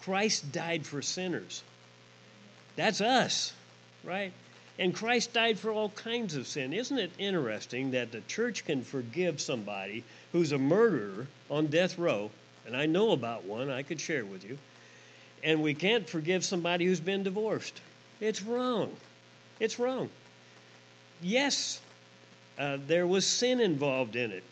Christ 0.03 0.53
died 0.53 0.85
for 0.85 1.01
sinners. 1.01 1.63
That's 2.77 3.01
us, 3.01 3.55
right? 4.05 4.33
And 4.79 4.95
Christ 4.95 5.33
died 5.33 5.59
for 5.59 5.73
all 5.73 5.89
kinds 5.89 6.37
of 6.37 6.47
sin. 6.47 6.75
Isn't 6.75 6.99
it 6.99 7.13
interesting 7.19 7.93
that 7.93 8.13
the 8.13 8.21
church 8.23 8.67
can 8.67 8.83
forgive 8.83 9.41
somebody 9.41 10.05
who's 10.33 10.53
a 10.53 10.59
murderer 10.59 11.27
on 11.51 11.69
death 11.69 11.99
row? 11.99 12.31
And 12.71 12.77
I 12.77 12.87
know 12.87 13.11
about 13.11 13.45
one 13.45 13.69
I 13.69 13.83
could 13.83 14.01
share 14.01 14.25
with 14.25 14.45
you 14.45 14.57
and 15.43 15.63
we 15.63 15.75
can't 15.75 16.09
forgive 16.09 16.45
somebody 16.45 16.87
who's 16.87 17.01
been 17.01 17.23
divorced. 17.23 17.81
It's 18.21 18.43
wrong. 18.43 18.95
It's 19.59 19.79
wrong. 19.79 20.11
Yes, 21.23 21.81
uh, 22.59 22.79
there 22.87 23.07
was 23.07 23.27
sin 23.27 23.61
involved 23.61 24.17
in 24.17 24.31
it, 24.31 24.45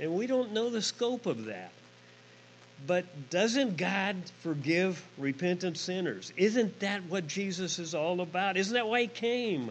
and 0.00 0.14
we 0.14 0.26
don't 0.26 0.52
know 0.52 0.70
the 0.70 0.82
scope 0.82 1.26
of 1.26 1.46
that. 1.46 1.70
But 2.86 3.30
doesn't 3.30 3.78
God 3.78 4.16
forgive 4.40 5.02
repentant 5.16 5.78
sinners? 5.78 6.32
Isn't 6.36 6.78
that 6.80 7.04
what 7.06 7.26
Jesus 7.26 7.78
is 7.78 7.94
all 7.94 8.20
about? 8.20 8.56
Isn't 8.56 8.74
that 8.74 8.86
why 8.86 9.02
He 9.02 9.06
came? 9.08 9.70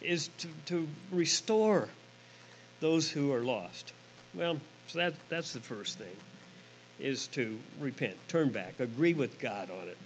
Is 0.00 0.30
to, 0.38 0.48
to 0.66 0.88
restore 1.12 1.88
those 2.80 3.08
who 3.08 3.32
are 3.32 3.42
lost. 3.42 3.92
Well, 4.34 4.58
so 4.88 4.98
that, 4.98 5.14
that's 5.28 5.52
the 5.52 5.60
first 5.60 5.98
thing 5.98 6.16
is 7.02 7.26
to 7.28 7.58
repent, 7.80 8.16
turn 8.28 8.50
back, 8.50 8.78
agree 8.78 9.12
with 9.12 9.38
God 9.40 9.70
on 9.70 9.88
it. 9.88 9.96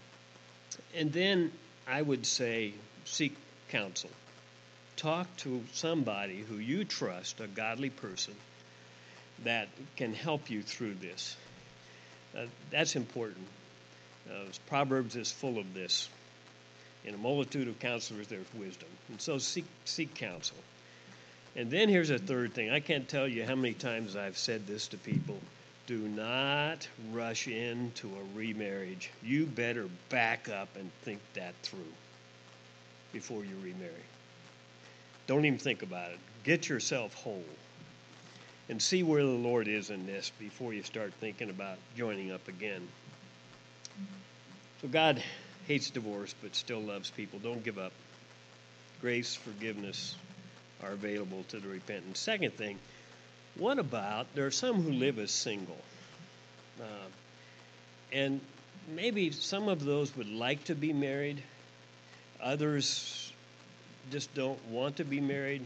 And 0.94 1.12
then 1.12 1.52
I 1.86 2.00
would 2.00 2.24
say 2.24 2.72
seek 3.04 3.36
counsel. 3.68 4.10
Talk 4.96 5.26
to 5.38 5.62
somebody 5.74 6.38
who 6.40 6.56
you 6.56 6.84
trust, 6.84 7.40
a 7.40 7.46
godly 7.46 7.90
person, 7.90 8.34
that 9.44 9.68
can 9.96 10.14
help 10.14 10.48
you 10.48 10.62
through 10.62 10.94
this. 10.94 11.36
Uh, 12.36 12.46
that's 12.70 12.96
important. 12.96 13.46
Uh, 14.28 14.44
Proverbs 14.66 15.16
is 15.16 15.30
full 15.30 15.58
of 15.58 15.74
this. 15.74 16.08
In 17.04 17.14
a 17.14 17.18
multitude 17.18 17.68
of 17.68 17.78
counselors, 17.78 18.26
there's 18.28 18.46
wisdom. 18.54 18.88
And 19.10 19.20
so 19.20 19.36
seek, 19.38 19.66
seek 19.84 20.14
counsel. 20.14 20.56
And 21.54 21.70
then 21.70 21.88
here's 21.88 22.10
a 22.10 22.18
third 22.18 22.54
thing. 22.54 22.70
I 22.70 22.80
can't 22.80 23.06
tell 23.06 23.28
you 23.28 23.44
how 23.44 23.54
many 23.54 23.74
times 23.74 24.16
I've 24.16 24.38
said 24.38 24.66
this 24.66 24.88
to 24.88 24.96
people 24.96 25.38
do 25.86 25.98
not 26.08 26.88
rush 27.12 27.46
into 27.46 28.08
a 28.08 28.38
remarriage. 28.38 29.10
You 29.22 29.46
better 29.46 29.88
back 30.08 30.48
up 30.48 30.68
and 30.76 30.90
think 31.02 31.20
that 31.34 31.54
through 31.62 31.92
before 33.12 33.44
you 33.44 33.54
remarry. 33.62 33.92
Don't 35.26 35.44
even 35.44 35.58
think 35.58 35.82
about 35.82 36.10
it. 36.10 36.18
Get 36.44 36.68
yourself 36.68 37.14
whole 37.14 37.44
and 38.68 38.80
see 38.82 39.02
where 39.02 39.22
the 39.22 39.28
Lord 39.28 39.68
is 39.68 39.90
in 39.90 40.06
this 40.06 40.32
before 40.38 40.72
you 40.72 40.82
start 40.82 41.12
thinking 41.20 41.50
about 41.50 41.78
joining 41.96 42.32
up 42.32 42.46
again. 42.48 42.86
So, 44.82 44.88
God 44.88 45.22
hates 45.66 45.90
divorce 45.90 46.34
but 46.42 46.54
still 46.54 46.80
loves 46.80 47.10
people. 47.10 47.38
Don't 47.38 47.64
give 47.64 47.78
up. 47.78 47.92
Grace, 49.00 49.34
forgiveness 49.34 50.16
are 50.82 50.92
available 50.92 51.44
to 51.48 51.58
the 51.58 51.68
repentant. 51.68 52.16
Second 52.16 52.54
thing, 52.54 52.78
what 53.58 53.78
about 53.78 54.26
there 54.34 54.46
are 54.46 54.50
some 54.50 54.82
who 54.82 54.92
live 54.92 55.18
as 55.18 55.30
single? 55.30 55.78
Uh, 56.80 57.08
and 58.12 58.40
maybe 58.94 59.30
some 59.30 59.68
of 59.68 59.84
those 59.84 60.14
would 60.16 60.28
like 60.28 60.64
to 60.64 60.74
be 60.74 60.92
married, 60.92 61.42
others 62.40 63.32
just 64.10 64.32
don't 64.34 64.62
want 64.68 64.96
to 64.96 65.04
be 65.04 65.20
married. 65.20 65.62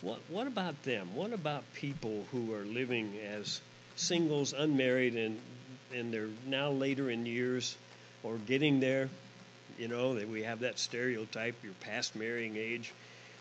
What, 0.00 0.18
what 0.28 0.46
about 0.46 0.82
them? 0.82 1.14
What 1.14 1.32
about 1.32 1.64
people 1.74 2.26
who 2.30 2.54
are 2.54 2.64
living 2.64 3.14
as 3.26 3.60
singles, 3.96 4.52
unmarried, 4.52 5.16
and, 5.16 5.38
and 5.94 6.12
they're 6.12 6.28
now 6.46 6.70
later 6.70 7.10
in 7.10 7.26
years 7.26 7.76
or 8.22 8.36
getting 8.38 8.80
there? 8.80 9.08
You 9.78 9.88
know, 9.88 10.14
that 10.14 10.28
we 10.28 10.42
have 10.44 10.60
that 10.60 10.78
stereotype, 10.78 11.56
you're 11.62 11.72
past 11.80 12.14
marrying 12.14 12.56
age. 12.56 12.92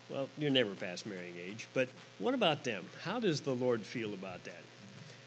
Well, 0.10 0.30
you're 0.38 0.52
never 0.52 0.76
past 0.76 1.06
marrying 1.06 1.36
age, 1.44 1.68
but 1.74 1.88
what 2.20 2.34
about 2.34 2.64
them? 2.64 2.86
How 3.04 3.20
does 3.20 3.42
the 3.42 3.56
Lord 3.56 3.82
feel 3.82 4.14
about 4.14 4.44
that? 4.44 4.62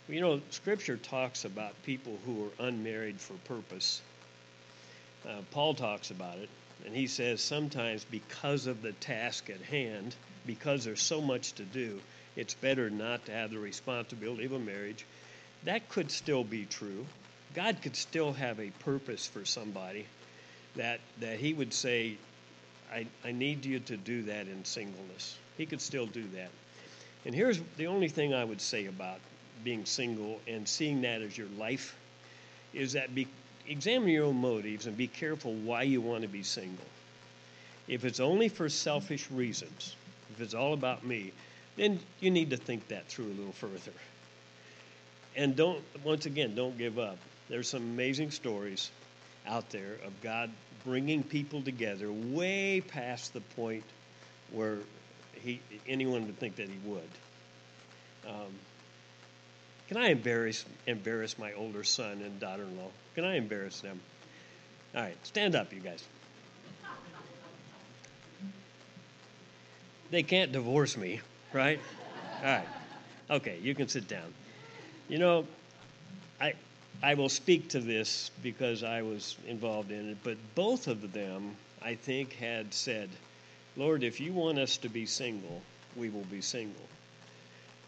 You 0.08 0.20
know, 0.20 0.40
Scripture 0.50 0.96
talks 0.96 1.44
about 1.44 1.82
people 1.82 2.18
who 2.24 2.44
are 2.44 2.66
unmarried 2.66 3.20
for 3.20 3.34
purpose. 3.52 4.00
Uh, 5.26 5.40
Paul 5.50 5.74
talks 5.74 6.10
about 6.10 6.38
it, 6.38 6.48
and 6.84 6.94
he 6.94 7.08
says 7.08 7.40
sometimes 7.40 8.04
because 8.04 8.66
of 8.66 8.82
the 8.82 8.92
task 8.92 9.50
at 9.50 9.60
hand, 9.62 10.14
because 10.46 10.84
there's 10.84 11.02
so 11.02 11.20
much 11.20 11.54
to 11.54 11.64
do, 11.64 12.00
it's 12.36 12.54
better 12.54 12.90
not 12.90 13.24
to 13.26 13.32
have 13.32 13.50
the 13.50 13.58
responsibility 13.58 14.44
of 14.44 14.52
a 14.52 14.58
marriage. 14.58 15.04
That 15.64 15.88
could 15.88 16.10
still 16.10 16.44
be 16.44 16.66
true. 16.66 17.06
God 17.54 17.80
could 17.82 17.96
still 17.96 18.32
have 18.34 18.60
a 18.60 18.70
purpose 18.84 19.26
for 19.26 19.44
somebody 19.44 20.06
that, 20.76 21.00
that 21.20 21.40
he 21.40 21.54
would 21.54 21.72
say, 21.72 22.18
I, 22.96 23.06
I 23.24 23.32
need 23.32 23.66
you 23.66 23.78
to 23.80 23.96
do 23.98 24.22
that 24.22 24.48
in 24.48 24.64
singleness. 24.64 25.36
He 25.58 25.66
could 25.66 25.82
still 25.82 26.06
do 26.06 26.24
that. 26.34 26.48
And 27.26 27.34
here's 27.34 27.60
the 27.76 27.88
only 27.88 28.08
thing 28.08 28.32
I 28.32 28.42
would 28.42 28.60
say 28.60 28.86
about 28.86 29.18
being 29.62 29.84
single 29.84 30.40
and 30.48 30.66
seeing 30.66 31.02
that 31.02 31.20
as 31.20 31.36
your 31.36 31.48
life 31.58 31.94
is 32.72 32.94
that 32.94 33.14
be, 33.14 33.26
examine 33.68 34.08
your 34.08 34.24
own 34.24 34.36
motives 34.36 34.86
and 34.86 34.96
be 34.96 35.08
careful 35.08 35.52
why 35.52 35.82
you 35.82 36.00
want 36.00 36.22
to 36.22 36.28
be 36.28 36.42
single. 36.42 36.86
If 37.86 38.06
it's 38.06 38.20
only 38.20 38.48
for 38.48 38.68
selfish 38.70 39.30
reasons, 39.30 39.94
if 40.30 40.40
it's 40.40 40.54
all 40.54 40.72
about 40.72 41.04
me, 41.04 41.32
then 41.76 42.00
you 42.20 42.30
need 42.30 42.48
to 42.50 42.56
think 42.56 42.88
that 42.88 43.06
through 43.08 43.26
a 43.26 43.36
little 43.36 43.52
further. 43.52 43.92
And 45.36 45.54
don't, 45.54 45.82
once 46.02 46.24
again, 46.24 46.54
don't 46.54 46.78
give 46.78 46.98
up. 46.98 47.18
There's 47.50 47.68
some 47.68 47.82
amazing 47.82 48.30
stories 48.30 48.90
out 49.46 49.70
there 49.70 49.98
of 50.04 50.20
God 50.22 50.50
bringing 50.84 51.22
people 51.22 51.62
together 51.62 52.10
way 52.10 52.80
past 52.80 53.32
the 53.32 53.40
point 53.40 53.84
where 54.52 54.78
he 55.34 55.60
anyone 55.88 56.26
would 56.26 56.38
think 56.38 56.56
that 56.56 56.68
he 56.68 56.78
would. 56.84 57.08
Um, 58.26 58.52
can 59.88 59.96
I 59.96 60.08
embarrass 60.08 60.64
embarrass 60.86 61.38
my 61.38 61.52
older 61.52 61.84
son 61.84 62.22
and 62.22 62.40
daughter-in-law? 62.40 62.90
Can 63.14 63.24
I 63.24 63.36
embarrass 63.36 63.80
them? 63.80 64.00
All 64.94 65.02
right, 65.02 65.16
stand 65.26 65.54
up, 65.54 65.72
you 65.72 65.80
guys. 65.80 66.04
They 70.10 70.22
can't 70.22 70.52
divorce 70.52 70.96
me, 70.96 71.20
right? 71.52 71.80
All 72.40 72.44
right. 72.44 72.68
Okay, 73.28 73.58
you 73.60 73.74
can 73.74 73.88
sit 73.88 74.06
down. 74.06 74.32
You 75.08 75.18
know, 75.18 75.46
I 77.02 77.14
will 77.14 77.28
speak 77.28 77.68
to 77.70 77.80
this 77.80 78.30
because 78.42 78.82
I 78.82 79.02
was 79.02 79.36
involved 79.46 79.90
in 79.90 80.10
it, 80.10 80.18
but 80.22 80.36
both 80.54 80.88
of 80.88 81.12
them, 81.12 81.56
I 81.82 81.94
think, 81.94 82.32
had 82.34 82.72
said, 82.72 83.10
Lord, 83.76 84.02
if 84.02 84.20
you 84.20 84.32
want 84.32 84.58
us 84.58 84.78
to 84.78 84.88
be 84.88 85.06
single, 85.06 85.60
we 85.94 86.08
will 86.08 86.24
be 86.30 86.40
single. 86.40 86.82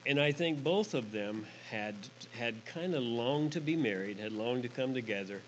And 0.07 0.21
I 0.21 0.33
think 0.33 0.63
both 0.63 0.95
of 0.95 1.11
them 1.13 1.47
had 1.71 1.95
had 2.33 2.65
kind 2.67 2.95
of 2.95 3.03
longed 3.03 3.53
to 3.53 3.61
be 3.61 3.77
married, 3.77 4.19
had 4.19 4.33
longed 4.33 4.63
to 4.63 4.69
come 4.69 4.95
together, 4.95 5.41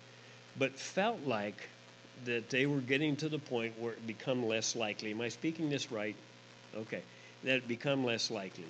but 0.57 0.77
felt 0.77 1.23
like 1.25 1.69
that 2.25 2.49
they 2.49 2.65
were 2.65 2.81
getting 2.81 3.15
to 3.17 3.29
the 3.29 3.39
point 3.39 3.79
where 3.79 3.93
it 3.93 4.05
become 4.05 4.47
less 4.47 4.75
likely. 4.75 5.11
Am 5.11 5.21
I 5.21 5.29
speaking 5.29 5.69
this 5.69 5.91
right? 5.91 6.15
Okay, 6.75 7.01
that 7.43 7.57
it 7.57 7.67
become 7.67 8.03
less 8.03 8.29
likely. 8.29 8.65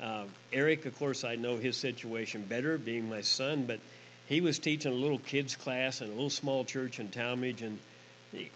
Uh, 0.00 0.24
Eric, 0.52 0.84
of 0.86 0.96
course, 0.98 1.24
I 1.24 1.36
know 1.36 1.56
his 1.56 1.76
situation 1.76 2.42
better, 2.42 2.76
being 2.78 3.08
my 3.08 3.22
son, 3.22 3.64
but 3.66 3.80
he 4.26 4.40
was 4.40 4.58
teaching 4.58 4.92
a 4.92 4.94
little 4.94 5.18
kids 5.18 5.56
class 5.56 6.00
in 6.00 6.08
a 6.08 6.10
little 6.10 6.30
small 6.30 6.64
church 6.64 6.98
in 6.98 7.08
Talmadge, 7.08 7.62
and 7.62 7.78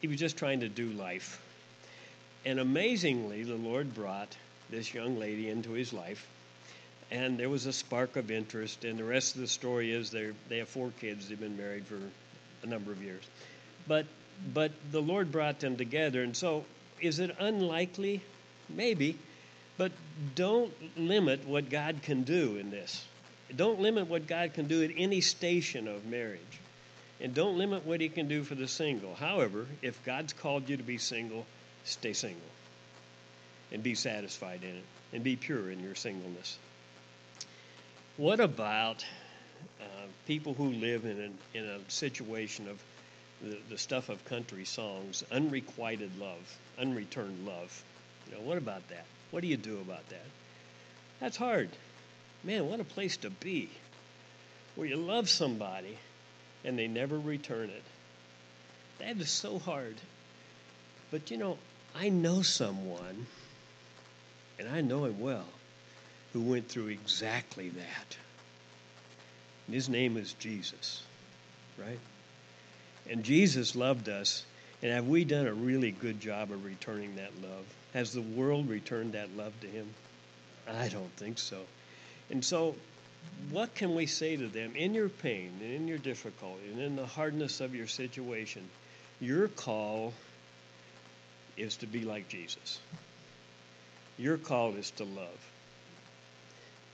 he 0.00 0.09
was 0.09 0.18
just 0.18 0.37
trying 0.37 0.61
to 0.61 0.68
do 0.68 0.88
life. 0.90 1.40
And 2.44 2.59
amazingly, 2.59 3.44
the 3.44 3.54
Lord 3.54 3.94
brought 3.94 4.35
this 4.68 4.92
young 4.92 5.18
lady 5.18 5.48
into 5.48 5.72
his 5.72 5.92
life, 5.92 6.26
and 7.11 7.38
there 7.38 7.48
was 7.48 7.66
a 7.66 7.72
spark 7.72 8.16
of 8.16 8.30
interest. 8.30 8.85
And 8.85 8.98
the 8.98 9.04
rest 9.04 9.35
of 9.35 9.42
the 9.42 9.48
story 9.48 9.92
is 9.92 10.11
they 10.11 10.30
they 10.48 10.59
have 10.59 10.68
four 10.68 10.90
kids. 11.00 11.28
They've 11.28 11.38
been 11.38 11.56
married 11.56 11.87
for 11.87 11.98
a 12.62 12.66
number 12.66 12.90
of 12.90 13.02
years, 13.02 13.22
but 13.87 14.06
but 14.54 14.72
the 14.90 15.02
Lord 15.02 15.30
brought 15.30 15.61
them 15.61 15.76
together. 15.76 16.22
And 16.22 16.37
so, 16.37 16.64
is 17.00 17.18
it 17.18 17.37
unlikely? 17.38 18.22
Maybe, 18.68 19.18
but 19.76 19.92
don't 20.35 20.72
limit 20.96 21.46
what 21.46 21.68
God 21.70 22.02
can 22.02 22.22
do 22.22 22.56
in 22.56 22.70
this. 22.70 23.04
Don't 23.56 23.80
limit 23.80 24.08
what 24.08 24.26
God 24.26 24.54
can 24.54 24.66
do 24.66 24.82
at 24.82 24.90
any 24.96 25.20
station 25.20 25.88
of 25.88 26.04
marriage. 26.06 26.40
And 27.20 27.34
don't 27.34 27.58
limit 27.58 27.84
what 27.84 28.00
He 28.00 28.08
can 28.08 28.28
do 28.28 28.44
for 28.44 28.54
the 28.54 28.68
single. 28.68 29.14
However, 29.14 29.66
if 29.82 30.02
God's 30.04 30.32
called 30.32 30.68
you 30.68 30.76
to 30.76 30.82
be 30.82 30.98
single, 30.98 31.44
stay 31.84 32.12
single. 32.12 32.40
And 33.72 33.82
be 33.82 33.94
satisfied 33.94 34.60
in 34.62 34.76
it. 34.76 34.84
And 35.12 35.24
be 35.24 35.36
pure 35.36 35.70
in 35.70 35.80
your 35.80 35.94
singleness. 35.94 36.58
What 38.16 38.40
about 38.40 39.04
uh, 39.80 39.84
people 40.26 40.54
who 40.54 40.70
live 40.70 41.04
in 41.04 41.34
a, 41.54 41.58
in 41.58 41.64
a 41.64 41.78
situation 41.88 42.68
of 42.68 42.82
the, 43.42 43.58
the 43.68 43.78
stuff 43.78 44.08
of 44.08 44.24
country 44.26 44.64
songs, 44.64 45.24
unrequited 45.30 46.10
love, 46.18 46.58
unreturned 46.78 47.46
love? 47.46 47.82
You 48.28 48.36
know, 48.36 48.42
what 48.42 48.58
about 48.58 48.88
that? 48.88 49.04
What 49.30 49.42
do 49.42 49.48
you 49.48 49.56
do 49.56 49.78
about 49.78 50.08
that? 50.10 50.26
That's 51.20 51.36
hard. 51.36 51.68
Man, 52.42 52.68
what 52.68 52.81
a 52.81 52.85
place 52.85 53.16
to 53.18 53.31
be 53.31 53.68
where 54.74 54.87
you 54.87 54.96
love 54.96 55.29
somebody 55.29 55.98
and 56.64 56.79
they 56.79 56.88
never 56.88 57.18
return 57.18 57.70
it. 57.70 57.83
That 58.98 59.18
is 59.18 59.31
so 59.31 59.59
hard. 59.59 59.96
But 61.11 61.31
you 61.31 61.37
know, 61.37 61.59
I 61.94 62.09
know 62.09 62.42
someone, 62.42 63.26
and 64.59 64.68
I 64.68 64.81
know 64.81 65.05
him 65.05 65.20
well, 65.20 65.46
who 66.33 66.40
went 66.40 66.68
through 66.68 66.88
exactly 66.88 67.70
that. 67.70 68.16
And 69.66 69.74
his 69.74 69.88
name 69.88 70.16
is 70.16 70.35
Jesus, 70.35 71.03
right? 71.79 71.98
And 73.09 73.24
Jesus 73.24 73.74
loved 73.74 74.09
us. 74.09 74.44
And 74.83 74.92
have 74.92 75.09
we 75.09 75.24
done 75.24 75.46
a 75.46 75.53
really 75.53 75.90
good 75.90 76.20
job 76.20 76.50
of 76.50 76.64
returning 76.64 77.16
that 77.16 77.33
love? 77.42 77.64
Has 77.92 78.12
the 78.12 78.22
world 78.22 78.68
returned 78.68 79.12
that 79.12 79.37
love 79.37 79.53
to 79.61 79.66
him? 79.66 79.92
I 80.68 80.88
don't 80.88 81.14
think 81.16 81.38
so. 81.38 81.59
And 82.31 82.45
so, 82.45 82.77
what 83.51 83.75
can 83.75 83.95
we 83.95 84.07
say 84.07 84.37
to 84.37 84.47
them 84.47 84.77
in 84.77 84.95
your 84.95 85.09
pain 85.09 85.53
and 85.61 85.73
in 85.73 85.88
your 85.88 85.99
difficulty 85.99 86.71
and 86.71 86.81
in 86.81 86.97
the 86.97 87.07
hardness 87.07 87.61
of 87.61 87.75
your 87.75 87.87
situation? 87.87 88.69
Your 89.21 89.49
call 89.49 90.12
is 91.57 91.77
to 91.79 91.87
be 91.87 92.03
like 92.03 92.29
Jesus. 92.29 92.79
Your 94.16 94.38
call 94.38 94.75
is 94.75 94.90
to 94.93 95.05
love. 95.05 95.51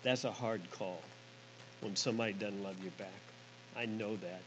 That's 0.03 0.25
a 0.25 0.33
hard 0.33 0.63
call 0.73 1.01
when 1.81 1.97
somebody 1.97 2.33
doesn't 2.33 2.63
love 2.63 2.77
you 2.83 2.91
back. 2.99 3.09
I 3.77 3.87
know 3.87 4.17
that. 4.17 4.41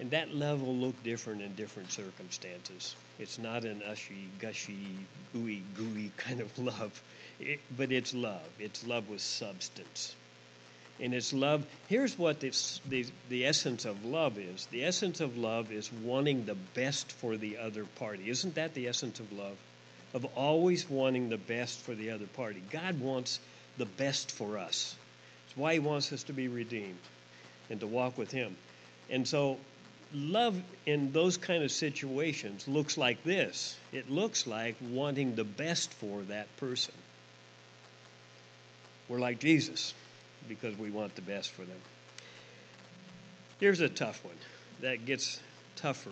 And 0.00 0.10
that 0.12 0.32
love 0.32 0.62
will 0.62 0.76
look 0.76 1.02
different 1.02 1.42
in 1.42 1.54
different 1.54 1.90
circumstances. 1.90 2.94
It's 3.18 3.38
not 3.38 3.64
an 3.64 3.82
ushy, 3.82 4.28
gushy, 4.38 4.96
gooey, 5.32 5.62
gooey 5.74 6.12
kind 6.16 6.40
of 6.40 6.56
love. 6.58 7.02
It, 7.40 7.60
but 7.76 7.90
it's 7.90 8.14
love. 8.14 8.48
It's 8.58 8.86
love 8.86 9.08
with 9.08 9.20
substance. 9.20 10.14
And 11.00 11.14
it's 11.14 11.32
love. 11.32 11.64
Here's 11.88 12.18
what 12.18 12.40
this, 12.40 12.80
the, 12.88 13.06
the 13.28 13.46
essence 13.46 13.84
of 13.84 14.04
love 14.04 14.38
is 14.38 14.66
the 14.66 14.84
essence 14.84 15.20
of 15.20 15.36
love 15.36 15.70
is 15.70 15.92
wanting 15.92 16.44
the 16.44 16.56
best 16.74 17.12
for 17.12 17.36
the 17.36 17.58
other 17.58 17.84
party. 17.84 18.30
Isn't 18.30 18.54
that 18.56 18.74
the 18.74 18.88
essence 18.88 19.20
of 19.20 19.32
love? 19.32 19.56
Of 20.14 20.24
always 20.36 20.88
wanting 20.88 21.28
the 21.28 21.36
best 21.36 21.78
for 21.80 21.94
the 21.94 22.10
other 22.10 22.26
party. 22.26 22.62
God 22.70 22.98
wants 23.00 23.38
the 23.76 23.86
best 23.86 24.32
for 24.32 24.58
us. 24.58 24.96
It's 25.46 25.56
why 25.56 25.74
He 25.74 25.78
wants 25.78 26.12
us 26.12 26.24
to 26.24 26.32
be 26.32 26.48
redeemed 26.48 26.98
and 27.70 27.78
to 27.80 27.86
walk 27.86 28.18
with 28.18 28.30
Him. 28.32 28.56
And 29.10 29.26
so, 29.26 29.58
love 30.12 30.60
in 30.86 31.12
those 31.12 31.36
kind 31.36 31.62
of 31.62 31.70
situations 31.70 32.66
looks 32.66 32.96
like 32.96 33.22
this 33.24 33.76
it 33.92 34.10
looks 34.10 34.46
like 34.46 34.76
wanting 34.90 35.34
the 35.34 35.44
best 35.44 35.92
for 35.94 36.22
that 36.22 36.54
person. 36.56 36.94
We're 39.08 39.18
like 39.18 39.38
Jesus 39.38 39.94
because 40.48 40.76
we 40.78 40.90
want 40.90 41.14
the 41.14 41.22
best 41.22 41.50
for 41.50 41.62
them. 41.62 41.78
Here's 43.60 43.80
a 43.80 43.88
tough 43.88 44.24
one 44.24 44.36
that 44.80 45.04
gets 45.04 45.40
tougher 45.76 46.10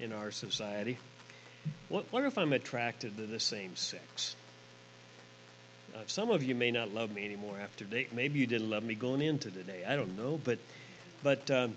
in 0.00 0.12
our 0.12 0.30
society. 0.30 0.98
What, 1.88 2.06
what 2.10 2.24
if 2.24 2.38
I'm 2.38 2.52
attracted 2.52 3.16
to 3.16 3.26
the 3.26 3.40
same 3.40 3.76
sex? 3.76 4.34
Uh, 5.94 5.98
some 6.06 6.30
of 6.30 6.42
you 6.42 6.54
may 6.54 6.70
not 6.70 6.92
love 6.92 7.14
me 7.14 7.24
anymore 7.24 7.56
after 7.62 7.84
today. 7.84 8.08
Maybe 8.12 8.40
you 8.40 8.46
didn't 8.46 8.70
love 8.70 8.82
me 8.82 8.94
going 8.94 9.22
into 9.22 9.50
today. 9.50 9.84
I 9.86 9.96
don't 9.96 10.16
know, 10.16 10.40
but 10.42 10.58
but 11.22 11.50
um, 11.50 11.76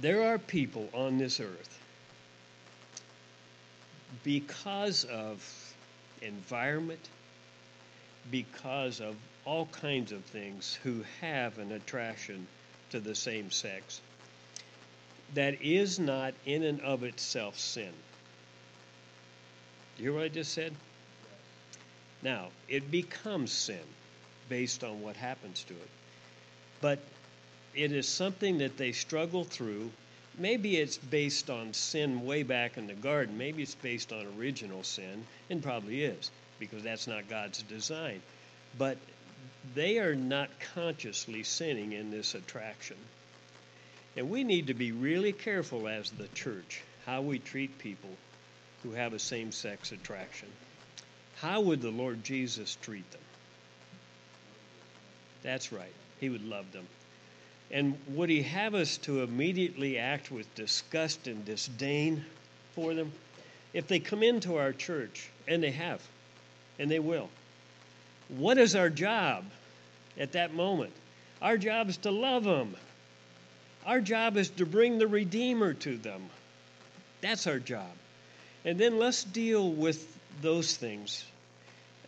there 0.00 0.32
are 0.32 0.38
people 0.38 0.88
on 0.92 1.18
this 1.18 1.40
earth 1.40 1.78
because 4.22 5.04
of 5.04 5.74
environment, 6.22 7.08
because 8.30 9.00
of 9.00 9.16
all 9.44 9.66
kinds 9.66 10.12
of 10.12 10.24
things 10.24 10.78
who 10.82 11.04
have 11.20 11.58
an 11.58 11.72
attraction 11.72 12.46
to 12.90 13.00
the 13.00 13.14
same 13.14 13.50
sex 13.50 14.00
that 15.34 15.60
is 15.62 15.98
not 15.98 16.32
in 16.46 16.62
and 16.62 16.80
of 16.80 17.02
itself 17.02 17.58
sin. 17.58 17.92
You 19.98 20.04
hear 20.04 20.12
what 20.14 20.24
I 20.24 20.28
just 20.28 20.52
said? 20.52 20.72
Now, 22.22 22.48
it 22.68 22.90
becomes 22.90 23.52
sin 23.52 23.82
based 24.48 24.82
on 24.82 25.02
what 25.02 25.16
happens 25.16 25.64
to 25.64 25.74
it. 25.74 25.88
But 26.80 26.98
it 27.74 27.92
is 27.92 28.08
something 28.08 28.58
that 28.58 28.76
they 28.76 28.92
struggle 28.92 29.44
through. 29.44 29.90
Maybe 30.38 30.76
it's 30.76 30.96
based 30.96 31.50
on 31.50 31.72
sin 31.72 32.24
way 32.24 32.42
back 32.42 32.76
in 32.76 32.86
the 32.86 32.94
garden. 32.94 33.38
Maybe 33.38 33.62
it's 33.62 33.74
based 33.74 34.12
on 34.12 34.26
original 34.38 34.82
sin, 34.82 35.24
and 35.50 35.62
probably 35.62 36.04
is, 36.04 36.30
because 36.58 36.82
that's 36.82 37.06
not 37.06 37.28
God's 37.28 37.62
design. 37.62 38.20
But 38.78 38.98
they 39.74 39.98
are 39.98 40.14
not 40.14 40.50
consciously 40.74 41.42
sinning 41.42 41.92
in 41.92 42.10
this 42.10 42.34
attraction. 42.34 42.96
And 44.16 44.30
we 44.30 44.44
need 44.44 44.68
to 44.68 44.74
be 44.74 44.92
really 44.92 45.32
careful 45.32 45.88
as 45.88 46.10
the 46.10 46.28
church 46.28 46.82
how 47.06 47.20
we 47.20 47.38
treat 47.38 47.78
people 47.78 48.10
who 48.82 48.92
have 48.92 49.12
a 49.12 49.18
same 49.18 49.52
sex 49.52 49.92
attraction. 49.92 50.48
How 51.36 51.60
would 51.60 51.82
the 51.82 51.90
Lord 51.90 52.22
Jesus 52.24 52.76
treat 52.80 53.08
them? 53.10 53.20
That's 55.42 55.72
right. 55.72 55.92
He 56.20 56.28
would 56.28 56.44
love 56.44 56.70
them. 56.72 56.86
And 57.74 57.98
would 58.10 58.30
he 58.30 58.42
have 58.42 58.76
us 58.76 58.98
to 58.98 59.24
immediately 59.24 59.98
act 59.98 60.30
with 60.30 60.54
disgust 60.54 61.26
and 61.26 61.44
disdain 61.44 62.24
for 62.76 62.94
them? 62.94 63.10
If 63.72 63.88
they 63.88 63.98
come 63.98 64.22
into 64.22 64.56
our 64.56 64.72
church, 64.72 65.28
and 65.48 65.60
they 65.60 65.72
have, 65.72 66.00
and 66.78 66.88
they 66.88 67.00
will, 67.00 67.28
what 68.28 68.58
is 68.58 68.76
our 68.76 68.90
job 68.90 69.44
at 70.16 70.32
that 70.32 70.54
moment? 70.54 70.92
Our 71.42 71.58
job 71.58 71.88
is 71.88 71.96
to 71.98 72.12
love 72.12 72.44
them. 72.44 72.76
Our 73.84 74.00
job 74.00 74.36
is 74.36 74.50
to 74.50 74.66
bring 74.66 74.98
the 74.98 75.08
Redeemer 75.08 75.74
to 75.74 75.98
them. 75.98 76.22
That's 77.22 77.48
our 77.48 77.58
job. 77.58 77.90
And 78.64 78.78
then 78.78 79.00
let's 79.00 79.24
deal 79.24 79.68
with 79.68 80.16
those 80.40 80.76
things 80.76 81.24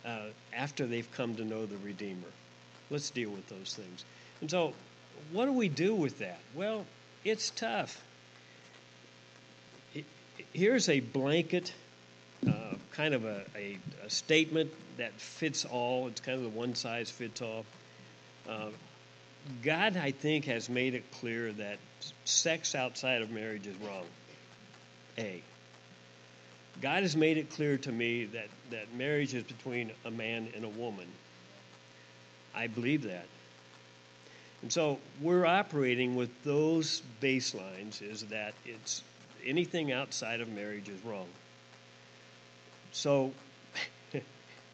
uh, 0.05 0.27
after 0.53 0.87
they've 0.87 1.11
come 1.11 1.35
to 1.35 1.43
know 1.43 1.65
the 1.65 1.77
Redeemer. 1.77 2.31
Let's 2.89 3.09
deal 3.09 3.29
with 3.29 3.49
those 3.49 3.73
things. 3.73 4.05
And 4.39 4.49
so, 4.49 4.73
what 5.31 5.45
do 5.45 5.53
we 5.53 5.69
do 5.69 5.95
with 5.95 6.19
that? 6.19 6.39
Well, 6.55 6.85
it's 7.23 7.49
tough. 7.51 8.01
Here's 10.53 10.89
a 10.89 10.99
blanket, 10.99 11.73
uh, 12.47 12.51
kind 12.91 13.13
of 13.13 13.25
a, 13.25 13.43
a, 13.55 13.77
a, 14.05 14.09
statement 14.09 14.71
that 14.97 15.11
fits 15.13 15.65
all. 15.65 16.07
It's 16.07 16.21
kind 16.21 16.37
of 16.37 16.43
the 16.43 16.57
one 16.57 16.75
size 16.75 17.09
fits 17.09 17.41
all. 17.41 17.65
Uh, 18.47 18.69
God, 19.63 19.97
I 19.97 20.11
think, 20.11 20.45
has 20.45 20.69
made 20.69 20.93
it 20.93 21.03
clear 21.19 21.51
that 21.53 21.77
sex 22.25 22.75
outside 22.75 23.21
of 23.21 23.29
marriage 23.29 23.67
is 23.67 23.75
wrong. 23.77 24.05
A. 25.17 25.41
God 26.81 27.01
has 27.01 27.15
made 27.15 27.37
it 27.37 27.49
clear 27.49 27.77
to 27.77 27.91
me 27.91 28.25
that, 28.25 28.47
that 28.71 28.93
marriage 28.93 29.33
is 29.33 29.43
between 29.43 29.91
a 30.05 30.11
man 30.11 30.47
and 30.55 30.63
a 30.63 30.69
woman. 30.69 31.07
I 32.53 32.67
believe 32.67 33.03
that. 33.03 33.25
And 34.61 34.71
so 34.71 34.97
we're 35.21 35.45
operating 35.45 36.15
with 36.15 36.29
those 36.43 37.01
baselines 37.21 38.01
is 38.01 38.23
that 38.23 38.53
it's 38.65 39.03
anything 39.45 39.91
outside 39.91 40.41
of 40.41 40.49
marriage 40.49 40.89
is 40.89 41.03
wrong. 41.05 41.27
So 42.91 43.31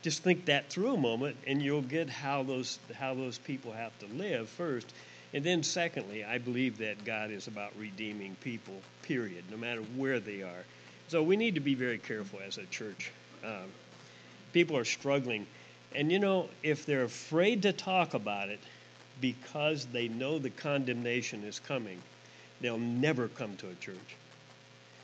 just 0.01 0.23
think 0.23 0.45
that 0.45 0.69
through 0.69 0.93
a 0.93 0.97
moment 0.97 1.35
and 1.45 1.61
you'll 1.61 1.81
get 1.81 2.09
how 2.09 2.43
those 2.43 2.79
how 2.97 3.13
those 3.13 3.37
people 3.37 3.71
have 3.73 3.97
to 3.99 4.05
live 4.15 4.47
first. 4.49 4.93
And 5.33 5.43
then 5.43 5.63
secondly, 5.63 6.23
I 6.23 6.37
believe 6.37 6.77
that 6.77 7.03
God 7.03 7.31
is 7.31 7.47
about 7.47 7.71
redeeming 7.77 8.35
people, 8.41 8.75
period, 9.01 9.43
no 9.49 9.57
matter 9.57 9.81
where 9.97 10.19
they 10.19 10.43
are. 10.43 10.63
So 11.07 11.23
we 11.23 11.35
need 11.35 11.55
to 11.55 11.59
be 11.59 11.73
very 11.73 11.97
careful 11.97 12.39
as 12.45 12.57
a 12.57 12.65
church. 12.67 13.11
Um, 13.43 13.71
people 14.53 14.77
are 14.77 14.85
struggling. 14.85 15.45
And 15.95 16.11
you 16.11 16.19
know, 16.19 16.49
if 16.61 16.85
they're 16.85 17.03
afraid 17.03 17.63
to 17.63 17.73
talk 17.73 18.13
about 18.13 18.49
it 18.49 18.59
because 19.21 19.85
they 19.87 20.07
know 20.07 20.39
the 20.39 20.49
condemnation 20.49 21.43
is 21.43 21.59
coming, 21.59 22.01
they'll 22.61 22.77
never 22.77 23.27
come 23.27 23.55
to 23.57 23.69
a 23.69 23.75
church. 23.75 23.95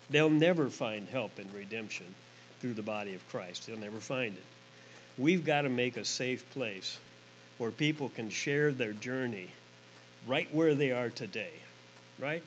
They'll 0.10 0.30
never 0.30 0.70
find 0.70 1.07
help 1.07 1.39
in 1.39 1.47
redemption 1.53 2.07
through 2.60 2.74
the 2.74 2.82
body 2.82 3.14
of 3.14 3.28
Christ. 3.30 3.68
They'll 3.68 3.78
never 3.78 3.99
find 3.99 4.36
it. 4.36 4.43
We've 5.18 5.45
got 5.45 5.62
to 5.62 5.70
make 5.70 5.97
a 5.97 6.05
safe 6.05 6.49
place 6.51 6.97
where 7.57 7.72
people 7.72 8.10
can 8.10 8.30
share 8.30 8.72
their 8.72 8.93
journey 8.93 9.49
right 10.28 10.53
where 10.53 10.76
they 10.76 10.91
are 10.91 11.10
today. 11.10 11.51
Right? 12.18 12.43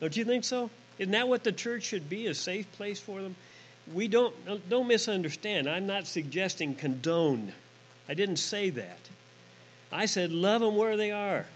Don't 0.00 0.16
you 0.16 0.24
think 0.24 0.44
so? 0.44 0.70
Isn't 0.98 1.12
that 1.12 1.28
what 1.28 1.44
the 1.44 1.52
church 1.52 1.84
should 1.84 2.08
be, 2.08 2.26
a 2.28 2.34
safe 2.34 2.70
place 2.72 3.00
for 3.00 3.20
them? 3.20 3.36
We 3.92 4.08
don't, 4.08 4.34
don't 4.68 4.88
misunderstand. 4.88 5.68
I'm 5.68 5.86
not 5.86 6.06
suggesting 6.06 6.74
condone. 6.74 7.52
I 8.08 8.14
didn't 8.14 8.36
say 8.36 8.70
that. 8.70 8.98
I 9.92 10.06
said 10.06 10.32
love 10.32 10.60
them 10.60 10.76
where 10.76 10.96
they 10.96 11.10
are 11.10 11.46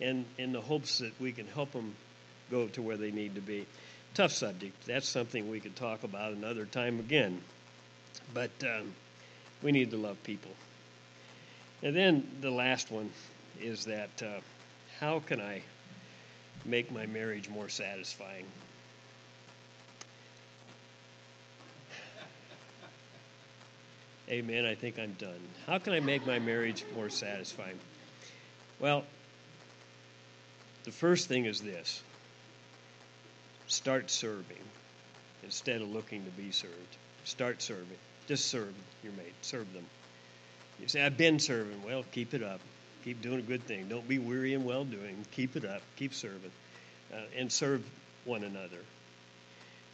and 0.00 0.24
in 0.38 0.52
the 0.52 0.60
hopes 0.60 0.98
that 0.98 1.18
we 1.20 1.32
can 1.32 1.46
help 1.46 1.72
them 1.72 1.94
go 2.50 2.66
to 2.68 2.82
where 2.82 2.96
they 2.96 3.10
need 3.10 3.36
to 3.36 3.40
be. 3.40 3.66
Tough 4.14 4.32
subject. 4.32 4.86
That's 4.86 5.08
something 5.08 5.50
we 5.50 5.60
could 5.60 5.76
talk 5.76 6.04
about 6.04 6.32
another 6.32 6.66
time 6.66 7.00
again. 7.00 7.40
But 8.32 8.50
um, 8.62 8.92
we 9.62 9.72
need 9.72 9.90
to 9.90 9.96
love 9.96 10.22
people. 10.22 10.52
And 11.82 11.96
then 11.96 12.28
the 12.40 12.50
last 12.50 12.90
one 12.90 13.10
is 13.60 13.84
that 13.86 14.22
uh, 14.22 14.40
how 15.00 15.20
can 15.20 15.40
I 15.40 15.62
make 16.64 16.90
my 16.90 17.06
marriage 17.06 17.48
more 17.48 17.68
satisfying. 17.68 18.46
Amen. 24.28 24.64
I 24.64 24.74
think 24.74 24.98
I'm 24.98 25.12
done. 25.12 25.40
How 25.66 25.78
can 25.78 25.92
I 25.92 26.00
make 26.00 26.26
my 26.26 26.38
marriage 26.38 26.84
more 26.94 27.10
satisfying? 27.10 27.78
Well, 28.80 29.04
the 30.84 30.92
first 30.92 31.28
thing 31.28 31.44
is 31.44 31.60
this 31.60 32.02
start 33.66 34.10
serving 34.10 34.56
instead 35.42 35.82
of 35.82 35.88
looking 35.90 36.24
to 36.24 36.30
be 36.30 36.50
served. 36.50 36.72
Start 37.24 37.62
serving. 37.62 37.98
Just 38.26 38.46
serve 38.46 38.72
your 39.02 39.12
mate, 39.12 39.34
serve 39.42 39.70
them. 39.72 39.84
You 40.80 40.88
say, 40.88 41.02
I've 41.02 41.16
been 41.16 41.38
serving. 41.38 41.82
Well, 41.84 42.04
keep 42.12 42.34
it 42.34 42.42
up. 42.42 42.60
Keep 43.04 43.22
doing 43.22 43.38
a 43.38 43.42
good 43.42 43.64
thing. 43.66 43.88
Don't 43.88 44.08
be 44.08 44.18
weary 44.18 44.54
in 44.54 44.64
well 44.64 44.84
doing. 44.84 45.24
Keep 45.32 45.56
it 45.56 45.64
up. 45.64 45.82
Keep 45.96 46.14
serving. 46.14 46.50
Uh, 47.12 47.20
and 47.36 47.52
serve 47.52 47.82
one 48.24 48.42
another. 48.42 48.78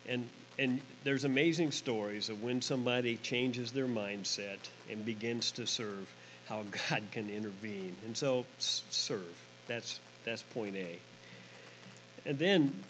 And, 0.09 0.29
and 0.59 0.81
there's 1.05 1.25
amazing 1.25 1.73
stories 1.73 2.29
of 2.29 2.43
when 2.43 2.61
somebody 2.63 3.17
changes 3.17 3.73
their 3.73 3.87
mindset 3.87 4.59
and 4.91 5.05
begins 5.05 5.53
to 5.53 5.67
serve, 5.67 6.07
how 6.49 6.65
God 6.91 7.03
can 7.13 7.31
intervene. 7.31 7.97
And 8.05 8.17
so, 8.17 8.45
serve. 8.59 9.37
That's, 9.67 10.01
that's 10.25 10.43
point 10.43 10.77
A. 10.77 10.99
And 12.27 12.39
then 12.39 12.85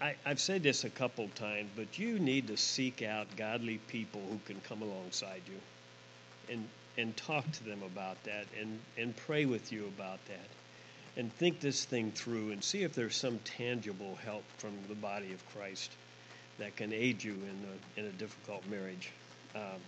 I, 0.00 0.14
have 0.24 0.40
said 0.40 0.62
this 0.62 0.84
a 0.84 0.90
couple 0.90 1.28
times, 1.34 1.70
but 1.76 1.98
you 1.98 2.18
need 2.18 2.48
to 2.48 2.56
seek 2.56 3.02
out 3.02 3.26
godly 3.36 3.78
people 3.88 4.20
who 4.30 4.38
can 4.46 4.60
come 4.62 4.82
alongside 4.82 5.42
you 5.46 6.52
and 6.52 6.68
and 6.96 7.16
talk 7.16 7.50
to 7.50 7.64
them 7.64 7.82
about 7.82 8.22
that 8.24 8.46
and, 8.60 8.78
and 8.96 9.16
pray 9.16 9.46
with 9.46 9.72
you 9.72 9.86
about 9.86 10.24
that 10.26 10.48
and 11.16 11.32
think 11.34 11.60
this 11.60 11.84
thing 11.84 12.10
through 12.12 12.50
and 12.50 12.62
see 12.62 12.82
if 12.82 12.94
there's 12.94 13.16
some 13.16 13.38
tangible 13.40 14.16
help 14.24 14.44
from 14.58 14.72
the 14.88 14.94
body 14.94 15.32
of 15.32 15.52
Christ 15.52 15.90
that 16.58 16.76
can 16.76 16.92
aid 16.92 17.22
you 17.22 17.32
in 17.32 17.66
a, 17.68 18.00
in 18.00 18.06
a 18.06 18.12
difficult 18.12 18.66
marriage. 18.68 19.10
Um, 19.54 19.80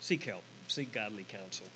seek 0.00 0.24
help, 0.24 0.42
seek 0.68 0.92
godly 0.92 1.24
counsel. 1.24 1.66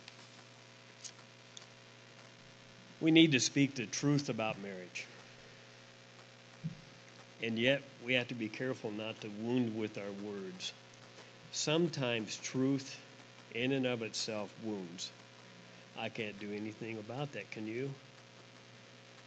We 3.01 3.11
need 3.11 3.33
to 3.33 3.41
speak 3.41 3.75
the 3.75 3.87
truth 3.87 4.29
about 4.29 4.61
marriage. 4.63 5.07
And 7.43 7.59
yet, 7.59 7.83
we 8.07 8.15
have 8.15 8.29
to 8.29 8.35
be 8.35 8.49
careful 8.49 8.93
not 8.93 9.21
to 9.23 9.29
wound 9.43 9.77
with 9.77 9.99
our 9.99 10.13
words. 10.25 10.73
Sometimes 11.51 12.37
truth 12.37 12.97
in 13.55 13.73
and 13.73 13.87
of 13.87 14.03
itself 14.03 14.55
wounds. 14.65 15.11
I 15.99 16.09
can't 16.09 16.39
do 16.39 16.53
anything 16.53 16.99
about 16.99 17.33
that, 17.33 17.51
can 17.51 17.67
you? 17.67 17.91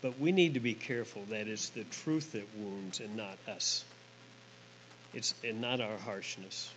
But 0.01 0.20
we 0.20 0.32
need 0.32 0.53
to 0.53 0.59
be 0.59 0.74
careful 0.74 1.24
that 1.30 1.47
it's 1.47 1.70
the 1.70 1.84
truth 1.84 2.32
that 2.32 2.47
wounds 2.57 2.99
and 2.99 3.16
not 3.16 3.38
us. 3.47 3.84
It's 5.16 5.34
and 5.43 5.61
not 5.61 5.80
our 5.80 5.97
harshness 5.97 6.72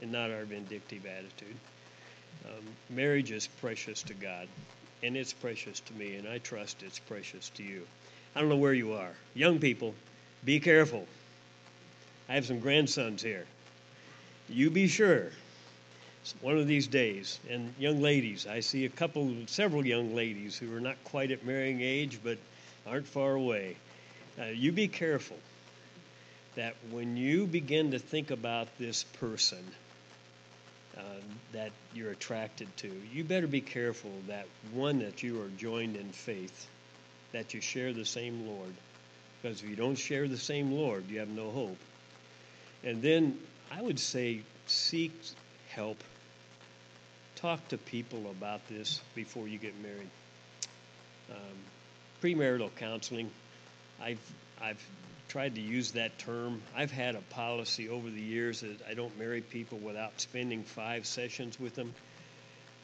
and 0.00 0.12
not 0.12 0.30
our 0.30 0.44
vindictive 0.44 1.04
attitude. 1.04 1.56
Um, 2.46 2.64
marriage 2.88 3.32
is 3.32 3.48
precious 3.60 4.02
to 4.04 4.14
God, 4.14 4.46
and 5.02 5.16
it's 5.16 5.32
precious 5.32 5.80
to 5.80 5.92
me, 5.94 6.14
and 6.14 6.28
I 6.28 6.38
trust 6.38 6.82
it's 6.82 7.00
precious 7.00 7.50
to 7.50 7.64
you. 7.64 7.86
I 8.34 8.40
don't 8.40 8.48
know 8.48 8.56
where 8.56 8.72
you 8.72 8.92
are. 8.92 9.12
Young 9.34 9.58
people, 9.58 9.94
be 10.44 10.60
careful. 10.60 11.04
I 12.28 12.34
have 12.34 12.46
some 12.46 12.60
grandsons 12.60 13.22
here. 13.22 13.44
You 14.48 14.70
be 14.70 14.86
sure 14.86 15.32
one 16.42 16.58
of 16.58 16.66
these 16.66 16.86
days. 16.86 17.40
And 17.48 17.74
young 17.78 18.00
ladies, 18.00 18.46
I 18.46 18.60
see 18.60 18.84
a 18.84 18.88
couple, 18.88 19.34
several 19.46 19.84
young 19.84 20.14
ladies 20.14 20.56
who 20.56 20.74
are 20.76 20.80
not 20.80 21.02
quite 21.04 21.30
at 21.30 21.44
marrying 21.44 21.80
age, 21.80 22.20
but 22.22 22.38
aren't 22.86 23.06
far 23.06 23.32
away. 23.32 23.76
Uh, 24.38 24.44
you 24.44 24.70
be 24.72 24.88
careful 24.88 25.36
that 26.56 26.74
when 26.90 27.16
you 27.16 27.46
begin 27.46 27.92
to 27.92 27.98
think 27.98 28.30
about 28.30 28.68
this 28.78 29.04
person 29.04 29.64
uh, 30.96 31.02
that 31.52 31.70
you're 31.94 32.10
attracted 32.10 32.68
to, 32.78 32.90
you 33.12 33.24
better 33.24 33.46
be 33.46 33.60
careful 33.60 34.10
that 34.26 34.46
one 34.72 34.98
that 35.00 35.22
you 35.22 35.40
are 35.42 35.48
joined 35.58 35.96
in 35.96 36.10
faith, 36.10 36.68
that 37.32 37.54
you 37.54 37.60
share 37.60 37.92
the 37.92 38.04
same 38.04 38.46
Lord. 38.46 38.72
Because 39.40 39.62
if 39.62 39.70
you 39.70 39.76
don't 39.76 39.96
share 39.96 40.28
the 40.28 40.36
same 40.36 40.72
Lord, 40.72 41.08
you 41.08 41.20
have 41.20 41.28
no 41.28 41.50
hope. 41.50 41.78
And 42.84 43.00
then 43.00 43.38
I 43.70 43.80
would 43.80 43.98
say 43.98 44.40
seek 44.66 45.12
help. 45.68 46.02
Talk 47.36 47.66
to 47.68 47.78
people 47.78 48.30
about 48.30 48.66
this 48.68 49.00
before 49.14 49.48
you 49.48 49.58
get 49.58 49.80
married. 49.80 50.10
Um, 51.30 51.36
premarital 52.22 52.74
counseling, 52.76 53.30
I've, 54.02 54.18
I've 54.60 54.84
tried 55.30 55.54
to 55.54 55.60
use 55.60 55.92
that 55.92 56.18
term. 56.18 56.60
I've 56.74 56.90
had 56.90 57.14
a 57.14 57.20
policy 57.30 57.88
over 57.88 58.10
the 58.10 58.20
years 58.20 58.62
that 58.62 58.80
I 58.88 58.94
don't 58.94 59.16
marry 59.16 59.40
people 59.40 59.78
without 59.78 60.20
spending 60.20 60.64
five 60.64 61.06
sessions 61.06 61.58
with 61.60 61.76
them. 61.76 61.94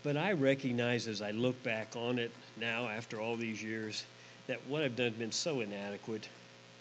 But 0.05 0.17
I 0.17 0.33
recognize 0.33 1.09
as 1.09 1.21
I 1.23 1.33
look 1.33 1.61
back 1.65 1.97
on 1.97 2.21
it 2.21 2.31
now, 2.57 2.89
after 2.89 3.21
all 3.21 3.37
these 3.37 3.61
years, 3.61 4.05
that 4.47 4.61
what 4.69 4.85
I've 4.85 4.95
done 4.95 5.09
has 5.09 5.17
been 5.17 5.33
so 5.33 5.61
inadequate. 5.61 6.29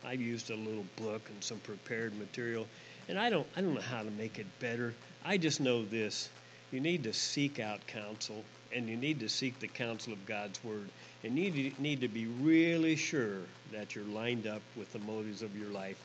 I've 0.05 0.22
used 0.22 0.51
a 0.51 0.55
little 0.55 0.86
book 0.97 1.28
and 1.34 1.43
some 1.43 1.57
prepared 1.57 2.16
material, 2.16 2.68
and 3.09 3.18
I 3.18 3.32
don't, 3.32 3.47
I 3.57 3.61
don't 3.61 3.74
know 3.74 3.82
how 3.82 4.03
to 4.03 4.11
make 4.11 4.38
it 4.38 4.45
better. 4.59 4.93
I 5.26 5.38
just 5.38 5.59
know 5.59 5.84
this 5.84 6.30
you 6.76 6.82
need 6.82 7.04
to 7.06 7.14
seek 7.14 7.62
out 7.62 7.88
counsel, 7.88 8.44
and 8.74 8.90
you 8.90 8.98
need 8.98 9.22
to 9.22 9.30
seek 9.30 9.58
the 9.62 9.68
counsel 9.68 10.12
of 10.12 10.26
God's 10.26 10.62
Word. 10.62 10.90
And 11.24 11.40
you 11.40 11.72
need 11.80 12.02
to 12.02 12.10
be 12.10 12.26
really 12.26 12.98
sure 12.98 13.40
that 13.72 13.96
you're 13.96 14.04
lined 14.04 14.46
up 14.46 14.62
with 14.76 14.92
the 14.92 15.00
motives 15.00 15.42
of 15.42 15.58
your 15.58 15.70
life. 15.70 15.96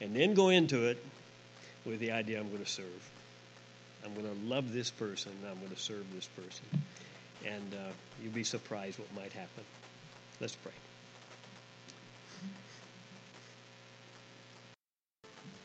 And 0.00 0.14
then 0.14 0.34
go 0.34 0.50
into 0.50 0.86
it 0.86 1.04
with 1.84 1.98
the 1.98 2.12
idea 2.12 2.38
I'm 2.38 2.48
going 2.48 2.64
to 2.64 2.70
serve. 2.70 3.10
I'm 4.04 4.14
going 4.14 4.26
to 4.26 4.46
love 4.46 4.72
this 4.72 4.90
person, 4.90 5.32
I'm 5.50 5.58
going 5.58 5.74
to 5.74 5.82
serve 5.82 6.06
this 6.14 6.28
person. 6.28 6.84
And 7.44 7.74
uh, 7.74 7.92
you'll 8.22 8.32
be 8.32 8.44
surprised 8.44 9.00
what 9.00 9.12
might 9.16 9.32
happen. 9.32 9.64
Let's 10.40 10.54
pray. 10.54 10.72